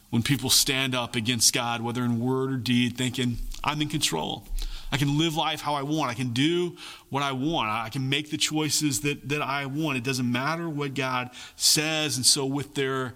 When 0.08 0.22
people 0.22 0.48
stand 0.48 0.94
up 0.94 1.14
against 1.14 1.52
God, 1.52 1.82
whether 1.82 2.02
in 2.02 2.18
word 2.20 2.52
or 2.52 2.56
deed, 2.56 2.96
thinking, 2.96 3.36
I'm 3.62 3.82
in 3.82 3.90
control. 3.90 4.48
I 4.90 4.96
can 4.96 5.18
live 5.18 5.36
life 5.36 5.60
how 5.60 5.74
I 5.74 5.82
want. 5.82 6.10
I 6.10 6.14
can 6.14 6.30
do 6.30 6.78
what 7.10 7.22
I 7.22 7.32
want. 7.32 7.68
I 7.68 7.90
can 7.90 8.08
make 8.08 8.30
the 8.30 8.38
choices 8.38 9.02
that, 9.02 9.28
that 9.28 9.42
I 9.42 9.66
want. 9.66 9.98
It 9.98 10.04
doesn't 10.04 10.32
matter 10.32 10.70
what 10.70 10.94
God 10.94 11.32
says. 11.56 12.16
And 12.16 12.24
so, 12.24 12.46
with 12.46 12.74
their 12.76 13.12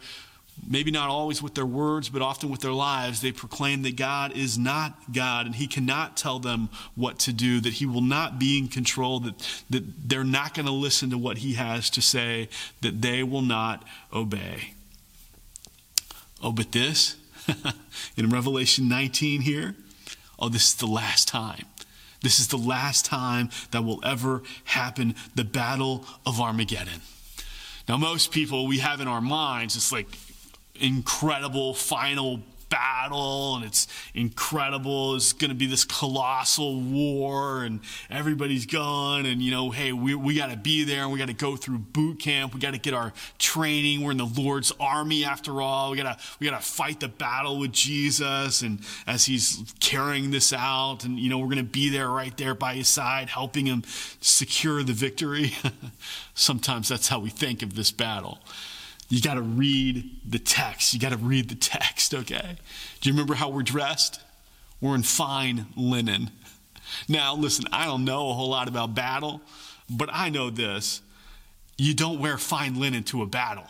maybe 0.66 0.90
not 0.90 1.08
always 1.08 1.42
with 1.42 1.54
their 1.54 1.66
words, 1.66 2.08
but 2.08 2.22
often 2.22 2.50
with 2.50 2.60
their 2.60 2.72
lives, 2.72 3.20
they 3.20 3.32
proclaim 3.32 3.82
that 3.82 3.96
God 3.96 4.36
is 4.36 4.58
not 4.58 5.12
God 5.12 5.46
and 5.46 5.54
He 5.54 5.66
cannot 5.66 6.16
tell 6.16 6.38
them 6.38 6.68
what 6.94 7.18
to 7.20 7.32
do, 7.32 7.60
that 7.60 7.74
He 7.74 7.86
will 7.86 8.00
not 8.00 8.38
be 8.38 8.58
in 8.58 8.68
control, 8.68 9.20
that, 9.20 9.62
that 9.70 10.08
they're 10.08 10.24
not 10.24 10.54
going 10.54 10.66
to 10.66 10.72
listen 10.72 11.10
to 11.10 11.18
what 11.18 11.38
He 11.38 11.54
has 11.54 11.90
to 11.90 12.02
say, 12.02 12.48
that 12.80 13.02
they 13.02 13.22
will 13.22 13.42
not 13.42 13.84
obey. 14.12 14.74
Oh, 16.42 16.52
but 16.52 16.72
this, 16.72 17.16
in 18.16 18.30
Revelation 18.30 18.88
19 18.88 19.42
here, 19.42 19.74
oh, 20.38 20.48
this 20.48 20.68
is 20.68 20.74
the 20.76 20.86
last 20.86 21.28
time. 21.28 21.64
This 22.22 22.38
is 22.38 22.48
the 22.48 22.56
last 22.56 23.04
time 23.04 23.50
that 23.72 23.84
will 23.84 24.00
ever 24.04 24.42
happen 24.64 25.14
the 25.34 25.44
battle 25.44 26.06
of 26.24 26.40
Armageddon. 26.40 27.00
Now, 27.88 27.96
most 27.96 28.30
people 28.30 28.66
we 28.66 28.78
have 28.78 29.00
in 29.00 29.08
our 29.08 29.20
minds, 29.20 29.74
it's 29.74 29.90
like 29.90 30.06
incredible 30.74 31.74
final 31.74 32.40
battle 32.72 33.56
and 33.56 33.66
it's 33.66 33.86
incredible. 34.14 35.14
It's 35.14 35.34
going 35.34 35.50
to 35.50 35.54
be 35.54 35.66
this 35.66 35.84
colossal 35.84 36.80
war 36.80 37.64
and 37.64 37.80
everybody's 38.08 38.64
gone. 38.64 39.26
And, 39.26 39.42
you 39.42 39.50
know, 39.50 39.70
hey, 39.70 39.92
we, 39.92 40.14
we 40.14 40.34
got 40.34 40.50
to 40.50 40.56
be 40.56 40.82
there 40.84 41.02
and 41.02 41.12
we 41.12 41.18
got 41.18 41.28
to 41.28 41.34
go 41.34 41.54
through 41.54 41.78
boot 41.78 42.18
camp. 42.18 42.54
We 42.54 42.60
got 42.60 42.72
to 42.72 42.80
get 42.80 42.94
our 42.94 43.12
training. 43.38 44.02
We're 44.02 44.12
in 44.12 44.16
the 44.16 44.24
Lord's 44.24 44.72
army 44.80 45.22
after 45.22 45.60
all. 45.60 45.90
We 45.90 45.98
got 45.98 46.18
to, 46.18 46.24
we 46.40 46.48
got 46.48 46.58
to 46.58 46.66
fight 46.66 47.00
the 47.00 47.08
battle 47.08 47.58
with 47.58 47.72
Jesus 47.72 48.62
and 48.62 48.80
as 49.06 49.26
he's 49.26 49.74
carrying 49.80 50.30
this 50.30 50.52
out 50.54 51.04
and, 51.04 51.18
you 51.18 51.28
know, 51.28 51.38
we're 51.38 51.46
going 51.46 51.58
to 51.58 51.62
be 51.64 51.90
there 51.90 52.08
right 52.08 52.34
there 52.38 52.54
by 52.54 52.74
his 52.74 52.88
side, 52.88 53.28
helping 53.28 53.66
him 53.66 53.82
secure 54.22 54.82
the 54.82 54.94
victory. 54.94 55.52
Sometimes 56.34 56.88
that's 56.88 57.08
how 57.08 57.18
we 57.18 57.28
think 57.28 57.62
of 57.62 57.74
this 57.74 57.90
battle 57.90 58.38
you 59.12 59.20
got 59.20 59.34
to 59.34 59.42
read 59.42 60.10
the 60.26 60.38
text. 60.38 60.94
You 60.94 60.98
got 60.98 61.10
to 61.10 61.18
read 61.18 61.50
the 61.50 61.54
text, 61.54 62.14
okay? 62.14 62.56
Do 63.02 63.10
you 63.10 63.12
remember 63.12 63.34
how 63.34 63.50
we're 63.50 63.62
dressed? 63.62 64.22
We're 64.80 64.94
in 64.94 65.02
fine 65.02 65.66
linen. 65.76 66.30
Now, 67.10 67.34
listen, 67.36 67.66
I 67.72 67.84
don't 67.84 68.06
know 68.06 68.30
a 68.30 68.32
whole 68.32 68.48
lot 68.48 68.68
about 68.68 68.94
battle, 68.94 69.42
but 69.90 70.08
I 70.10 70.30
know 70.30 70.48
this. 70.48 71.02
You 71.76 71.92
don't 71.92 72.20
wear 72.20 72.38
fine 72.38 72.80
linen 72.80 73.02
to 73.04 73.20
a 73.20 73.26
battle. 73.26 73.66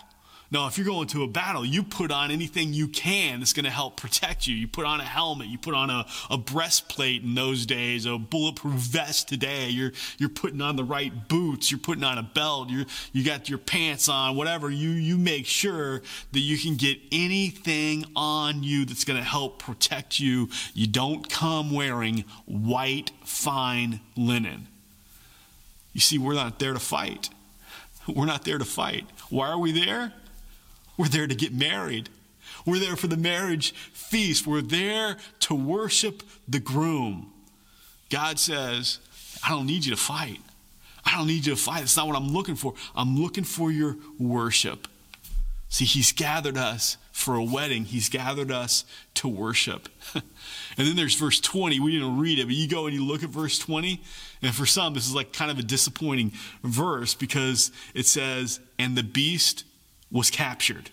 No, 0.53 0.67
if 0.67 0.77
you're 0.77 0.87
going 0.87 1.09
to 1.09 1.23
a 1.23 1.27
battle, 1.27 1.65
you 1.65 1.83
put 1.83 2.13
on 2.13 2.31
anything 2.31 2.75
you 2.75 2.87
can 2.87 3.41
that's 3.41 3.55
going 3.55 3.65
to 3.65 3.71
help 3.71 3.97
protect 3.97 4.47
you. 4.47 4.55
You 4.55 4.69
put 4.69 4.85
on 4.85 5.01
a 5.01 5.05
helmet, 5.05 5.47
you 5.47 5.57
put 5.57 5.73
on 5.73 5.89
a, 5.89 6.05
a 6.29 6.37
breastplate 6.37 7.23
in 7.23 7.35
those 7.35 7.65
days, 7.65 8.05
a 8.05 8.19
bulletproof 8.19 8.75
vest 8.79 9.31
today. 9.31 9.71
You're, 9.71 9.93
you're 10.19 10.29
putting 10.29 10.61
on 10.61 10.77
the 10.77 10.85
right 10.85 11.27
boots, 11.27 11.71
you're 11.71 11.81
putting 11.81 12.05
on 12.05 12.19
a 12.19 12.23
belt, 12.23 12.69
you 12.69 12.85
you 13.15 13.25
got 13.25 13.49
your 13.49 13.57
pants 13.57 14.11
on, 14.11 14.37
whatever. 14.37 14.69
You, 14.69 14.91
you 14.91 15.17
make 15.17 15.47
sure 15.47 16.03
that 16.33 16.41
you 16.41 16.59
can 16.59 16.77
get 16.77 16.99
anything 17.11 18.05
on 18.15 18.63
you 18.63 18.85
that's 18.85 19.05
going 19.05 19.19
to 19.19 19.25
help 19.25 19.59
protect 19.59 20.21
you. 20.21 20.51
You 20.75 20.87
don't 20.87 21.31
come 21.31 21.73
wearing 21.73 22.25
white, 22.45 23.11
fine 23.25 24.01
linen. 24.19 24.69
You 25.95 26.01
see, 26.01 26.19
we're 26.19 26.35
not 26.35 26.59
there 26.59 26.75
to 26.75 26.79
fight. 26.79 27.31
We're 28.07 28.27
not 28.27 28.45
there 28.45 28.59
to 28.59 28.65
fight. 28.67 29.07
Why 29.31 29.49
are 29.49 29.59
we 29.59 29.73
there? 29.73 30.13
We're 30.97 31.09
there 31.09 31.27
to 31.27 31.35
get 31.35 31.53
married. 31.53 32.09
We're 32.67 32.79
there 32.79 32.97
for 32.97 33.07
the 33.07 33.17
marriage 33.17 33.73
feast. 33.93 34.47
We're 34.47 34.63
there 34.63 35.17
to 35.41 35.55
worship 35.55 36.23
the 36.49 36.61
groom. 36.61 37.33
God 38.11 38.39
says, 38.39 38.99
I 39.45 39.51
don't 39.51 39.67
need 39.67 39.85
you 39.85 39.93
to 39.93 40.01
fight. 40.01 40.41
I 41.05 41.17
don't 41.17 41.27
need 41.27 41.47
you 41.47 41.55
to 41.55 41.61
fight. 41.61 41.81
That's 41.81 41.97
not 41.97 42.07
what 42.07 42.17
I'm 42.17 42.29
looking 42.29 42.55
for. 42.55 42.75
I'm 42.95 43.19
looking 43.19 43.45
for 43.45 43.73
your 43.73 43.97
worship. 44.19 44.87
See, 45.69 45.87
he's 45.87 46.13
gathered 46.13 46.59
us 46.59 46.99
for 47.13 47.35
a 47.35 47.43
wedding. 47.43 47.87
He's 47.87 48.11
gathered 48.11 48.51
us 48.51 48.85
to 49.15 49.29
worship. 49.29 49.89
and 50.15 50.23
then 50.77 50.97
there's 50.97 51.15
verse 51.15 51.41
20. 51.41 51.81
We 51.81 51.93
didn't 51.93 52.19
read 52.19 52.39
it, 52.39 52.45
but 52.45 52.55
you 52.55 52.69
go 52.69 52.87
and 52.87 52.95
you 52.95 53.05
look 53.05 53.23
at 53.23 53.31
verse 53.31 53.59
20. 53.59 54.03
And 54.43 54.55
for 54.55 54.67
some, 54.67 54.93
this 54.93 55.07
is 55.07 55.15
like 55.15 55.33
kind 55.33 55.51
of 55.51 55.59
a 55.59 55.63
disappointing 55.63 56.33
verse 56.63 57.15
because 57.15 57.73
it 57.95 58.07
says, 58.07 58.61
and 58.79 58.97
the 58.97 59.03
beast 59.03 59.65
was 60.13 60.31
captured. 60.31 60.91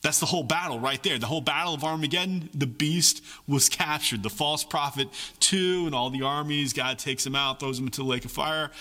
That's 0.00 0.18
the 0.18 0.26
whole 0.26 0.42
battle 0.42 0.80
right 0.80 1.00
there. 1.02 1.16
The 1.16 1.26
whole 1.26 1.40
battle 1.40 1.74
of 1.74 1.84
Armageddon, 1.84 2.50
the 2.52 2.66
beast 2.66 3.22
was 3.46 3.68
captured. 3.68 4.24
The 4.24 4.30
false 4.30 4.64
prophet, 4.64 5.08
too, 5.38 5.84
and 5.86 5.94
all 5.94 6.10
the 6.10 6.22
armies, 6.22 6.72
God 6.72 6.98
takes 6.98 7.24
him 7.24 7.36
out, 7.36 7.60
throws 7.60 7.78
him 7.78 7.86
into 7.86 8.00
the 8.00 8.08
lake 8.08 8.24
of 8.24 8.32
fire. 8.32 8.72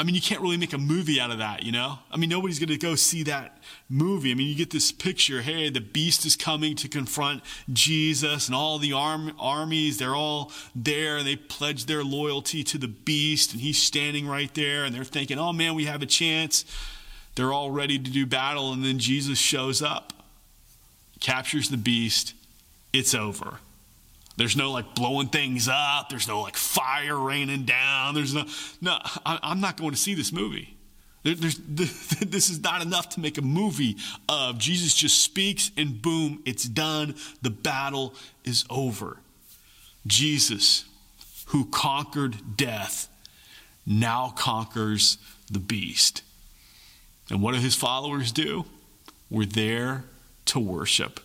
I 0.00 0.04
mean, 0.04 0.14
you 0.14 0.20
can't 0.20 0.40
really 0.40 0.58
make 0.58 0.74
a 0.74 0.78
movie 0.78 1.20
out 1.20 1.32
of 1.32 1.38
that, 1.38 1.64
you 1.64 1.72
know? 1.72 1.98
I 2.12 2.18
mean, 2.18 2.30
nobody's 2.30 2.60
going 2.60 2.68
to 2.68 2.76
go 2.76 2.94
see 2.94 3.24
that 3.24 3.58
movie. 3.88 4.30
I 4.30 4.34
mean, 4.34 4.46
you 4.46 4.54
get 4.54 4.70
this 4.70 4.92
picture 4.92 5.42
hey, 5.42 5.70
the 5.70 5.80
beast 5.80 6.24
is 6.24 6.36
coming 6.36 6.76
to 6.76 6.88
confront 6.88 7.42
Jesus, 7.72 8.46
and 8.46 8.54
all 8.54 8.78
the 8.78 8.92
arm, 8.92 9.32
armies, 9.40 9.98
they're 9.98 10.14
all 10.14 10.52
there, 10.72 11.16
and 11.16 11.26
they 11.26 11.34
pledge 11.34 11.86
their 11.86 12.04
loyalty 12.04 12.62
to 12.62 12.78
the 12.78 12.86
beast, 12.86 13.52
and 13.52 13.60
he's 13.60 13.82
standing 13.82 14.28
right 14.28 14.54
there, 14.54 14.84
and 14.84 14.94
they're 14.94 15.02
thinking, 15.02 15.38
oh 15.38 15.52
man, 15.52 15.74
we 15.74 15.86
have 15.86 16.02
a 16.02 16.06
chance. 16.06 16.64
They're 17.38 17.54
all 17.54 17.70
ready 17.70 17.98
to 17.98 18.10
do 18.10 18.26
battle, 18.26 18.72
and 18.72 18.84
then 18.84 18.98
Jesus 18.98 19.38
shows 19.38 19.80
up 19.80 20.12
captures 21.20 21.68
the 21.68 21.76
beast, 21.76 22.34
it's 22.92 23.14
over. 23.14 23.58
There's 24.36 24.56
no 24.56 24.70
like 24.70 24.94
blowing 24.94 25.28
things 25.28 25.68
up. 25.68 26.08
There's 26.10 26.28
no 26.28 26.42
like 26.42 26.56
fire 26.56 27.16
raining 27.18 27.64
down. 27.64 28.14
There's 28.14 28.34
no, 28.34 28.44
no, 28.80 28.98
I, 29.26 29.38
am 29.42 29.60
not 29.60 29.76
going 29.76 29.90
to 29.90 29.96
see 29.96 30.14
this 30.14 30.32
movie. 30.32 30.76
There, 31.24 31.34
this 31.68 32.50
is 32.50 32.60
not 32.60 32.82
enough 32.82 33.08
to 33.10 33.20
make 33.20 33.36
a 33.36 33.42
movie 33.42 33.96
of. 34.28 34.58
Jesus 34.58 34.94
just 34.94 35.22
speaks 35.22 35.72
and 35.76 36.00
boom, 36.00 36.42
it's 36.44 36.64
done. 36.64 37.16
The 37.42 37.50
battle 37.50 38.14
is 38.44 38.64
over. 38.70 39.18
Jesus, 40.06 40.84
who 41.46 41.66
conquered 41.66 42.56
death, 42.56 43.08
now 43.84 44.32
conquers 44.36 45.18
the 45.50 45.58
beast. 45.58 46.22
And 47.30 47.42
what 47.42 47.54
do 47.54 47.60
his 47.60 47.74
followers 47.74 48.32
do? 48.32 48.64
We're 49.30 49.44
there 49.44 50.04
to 50.46 50.58
worship. 50.58 51.20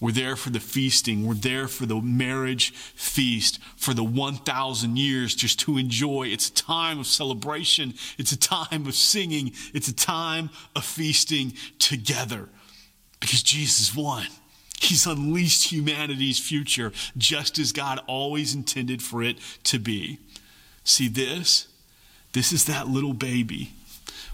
We're 0.00 0.12
there 0.12 0.36
for 0.36 0.50
the 0.50 0.60
feasting. 0.60 1.26
We're 1.26 1.34
there 1.34 1.68
for 1.68 1.86
the 1.86 2.00
marriage 2.00 2.72
feast 2.72 3.58
for 3.76 3.94
the 3.94 4.04
1,000 4.04 4.98
years 4.98 5.34
just 5.34 5.60
to 5.60 5.78
enjoy. 5.78 6.28
It's 6.28 6.48
a 6.48 6.52
time 6.52 6.98
of 6.98 7.06
celebration. 7.06 7.94
It's 8.18 8.32
a 8.32 8.38
time 8.38 8.86
of 8.86 8.94
singing. 8.94 9.52
It's 9.72 9.88
a 9.88 9.94
time 9.94 10.50
of 10.74 10.84
feasting 10.84 11.54
together 11.78 12.48
because 13.20 13.42
Jesus 13.42 13.94
won. 13.94 14.26
He's 14.80 15.06
unleashed 15.06 15.72
humanity's 15.72 16.38
future 16.38 16.92
just 17.16 17.58
as 17.58 17.72
God 17.72 18.00
always 18.06 18.54
intended 18.54 19.02
for 19.02 19.22
it 19.22 19.38
to 19.64 19.78
be. 19.78 20.18
See 20.82 21.08
this? 21.08 21.68
This 22.32 22.52
is 22.52 22.64
that 22.66 22.88
little 22.88 23.14
baby 23.14 23.72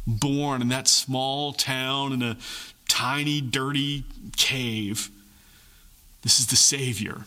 born 0.07 0.63
in 0.63 0.69
that 0.69 0.89
small 0.89 1.53
town 1.53 2.13
in 2.13 2.23
a 2.23 2.37
tiny, 2.89 3.41
dirty 3.41 4.05
cave. 4.37 5.11
This 6.23 6.39
is 6.39 6.47
the 6.47 6.57
Savior 6.57 7.25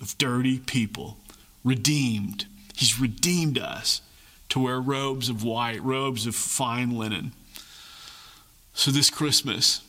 of 0.00 0.16
dirty 0.18 0.58
people, 0.58 1.16
redeemed. 1.64 2.46
He's 2.74 3.00
redeemed 3.00 3.58
us 3.58 4.02
to 4.50 4.60
wear 4.60 4.80
robes 4.80 5.28
of 5.28 5.42
white, 5.42 5.82
robes 5.82 6.26
of 6.26 6.34
fine 6.34 6.90
linen. 6.90 7.32
So, 8.74 8.90
this 8.90 9.10
Christmas, 9.10 9.80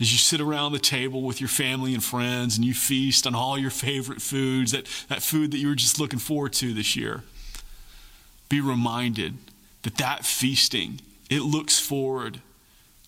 as 0.00 0.12
you 0.12 0.18
sit 0.18 0.40
around 0.40 0.72
the 0.72 0.78
table 0.78 1.22
with 1.22 1.40
your 1.40 1.48
family 1.48 1.94
and 1.94 2.02
friends 2.02 2.56
and 2.56 2.64
you 2.64 2.74
feast 2.74 3.26
on 3.26 3.34
all 3.34 3.58
your 3.58 3.70
favorite 3.70 4.22
foods, 4.22 4.72
that, 4.72 4.86
that 5.08 5.22
food 5.22 5.50
that 5.50 5.58
you 5.58 5.68
were 5.68 5.74
just 5.74 5.98
looking 5.98 6.20
forward 6.20 6.52
to 6.54 6.72
this 6.72 6.94
year, 6.94 7.24
be 8.48 8.60
reminded 8.60 9.34
that 9.82 9.96
that 9.98 10.24
feasting, 10.24 11.00
it 11.30 11.42
looks 11.42 11.78
forward 11.78 12.40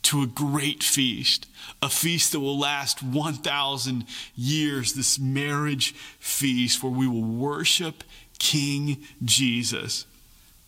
to 0.02 0.22
a 0.22 0.26
great 0.26 0.82
feast, 0.84 1.48
a 1.82 1.88
feast 1.88 2.32
that 2.32 2.40
will 2.40 2.58
last 2.58 3.02
1,000 3.02 4.04
years, 4.36 4.92
this 4.92 5.18
marriage 5.18 5.94
feast 6.20 6.82
where 6.82 6.92
we 6.92 7.08
will 7.08 7.22
worship 7.22 8.04
King 8.38 9.04
Jesus 9.24 10.06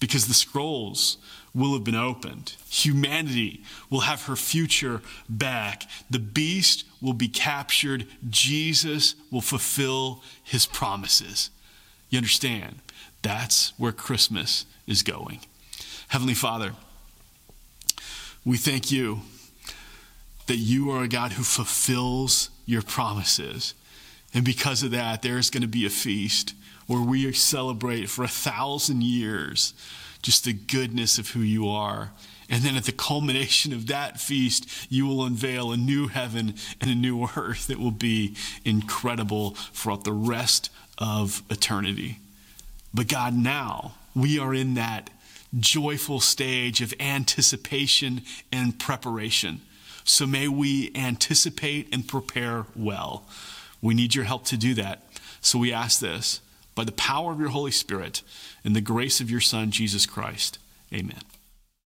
because 0.00 0.26
the 0.26 0.34
scrolls 0.34 1.18
will 1.54 1.72
have 1.74 1.84
been 1.84 1.94
opened. 1.94 2.54
Humanity 2.68 3.62
will 3.90 4.00
have 4.00 4.24
her 4.26 4.36
future 4.36 5.02
back. 5.28 5.84
The 6.10 6.18
beast 6.18 6.84
will 7.00 7.12
be 7.12 7.28
captured. 7.28 8.06
Jesus 8.28 9.14
will 9.30 9.40
fulfill 9.40 10.22
his 10.42 10.66
promises. 10.66 11.50
You 12.10 12.18
understand? 12.18 12.80
That's 13.22 13.72
where 13.78 13.92
Christmas 13.92 14.66
is 14.86 15.02
going. 15.02 15.40
Heavenly 16.08 16.34
Father, 16.34 16.72
we 18.44 18.56
thank 18.56 18.90
you 18.90 19.20
that 20.46 20.56
you 20.56 20.90
are 20.90 21.04
a 21.04 21.08
God 21.08 21.32
who 21.32 21.42
fulfills 21.42 22.50
your 22.66 22.82
promises. 22.82 23.74
And 24.34 24.44
because 24.44 24.82
of 24.82 24.90
that, 24.92 25.22
there's 25.22 25.50
going 25.50 25.62
to 25.62 25.68
be 25.68 25.86
a 25.86 25.90
feast 25.90 26.54
where 26.86 27.02
we 27.02 27.30
celebrate 27.32 28.08
for 28.08 28.24
a 28.24 28.28
thousand 28.28 29.02
years 29.02 29.74
just 30.22 30.44
the 30.44 30.52
goodness 30.52 31.18
of 31.18 31.30
who 31.30 31.40
you 31.40 31.68
are. 31.68 32.10
And 32.50 32.62
then 32.62 32.76
at 32.76 32.84
the 32.84 32.92
culmination 32.92 33.72
of 33.72 33.86
that 33.88 34.18
feast, 34.18 34.68
you 34.90 35.06
will 35.06 35.24
unveil 35.24 35.70
a 35.70 35.76
new 35.76 36.08
heaven 36.08 36.54
and 36.80 36.90
a 36.90 36.94
new 36.94 37.28
earth 37.36 37.66
that 37.66 37.78
will 37.78 37.90
be 37.90 38.34
incredible 38.64 39.50
throughout 39.72 40.04
the 40.04 40.12
rest 40.12 40.70
of 40.96 41.42
eternity. 41.50 42.18
But 42.92 43.08
God, 43.08 43.34
now 43.34 43.94
we 44.14 44.38
are 44.38 44.54
in 44.54 44.74
that 44.74 45.10
joyful 45.58 46.20
stage 46.20 46.80
of 46.80 46.92
anticipation 47.00 48.22
and 48.52 48.78
preparation. 48.78 49.62
So 50.04 50.26
may 50.26 50.48
we 50.48 50.90
anticipate 50.94 51.88
and 51.92 52.06
prepare 52.06 52.66
well. 52.74 53.26
We 53.80 53.94
need 53.94 54.14
your 54.14 54.24
help 54.24 54.44
to 54.46 54.56
do 54.56 54.74
that. 54.74 55.02
So 55.40 55.58
we 55.58 55.72
ask 55.72 56.00
this 56.00 56.40
by 56.74 56.84
the 56.84 56.92
power 56.92 57.32
of 57.32 57.40
your 57.40 57.50
Holy 57.50 57.70
Spirit 57.70 58.22
and 58.64 58.74
the 58.74 58.80
grace 58.80 59.20
of 59.20 59.30
your 59.30 59.40
Son, 59.40 59.70
Jesus 59.70 60.06
Christ. 60.06 60.58
Amen. 60.92 61.27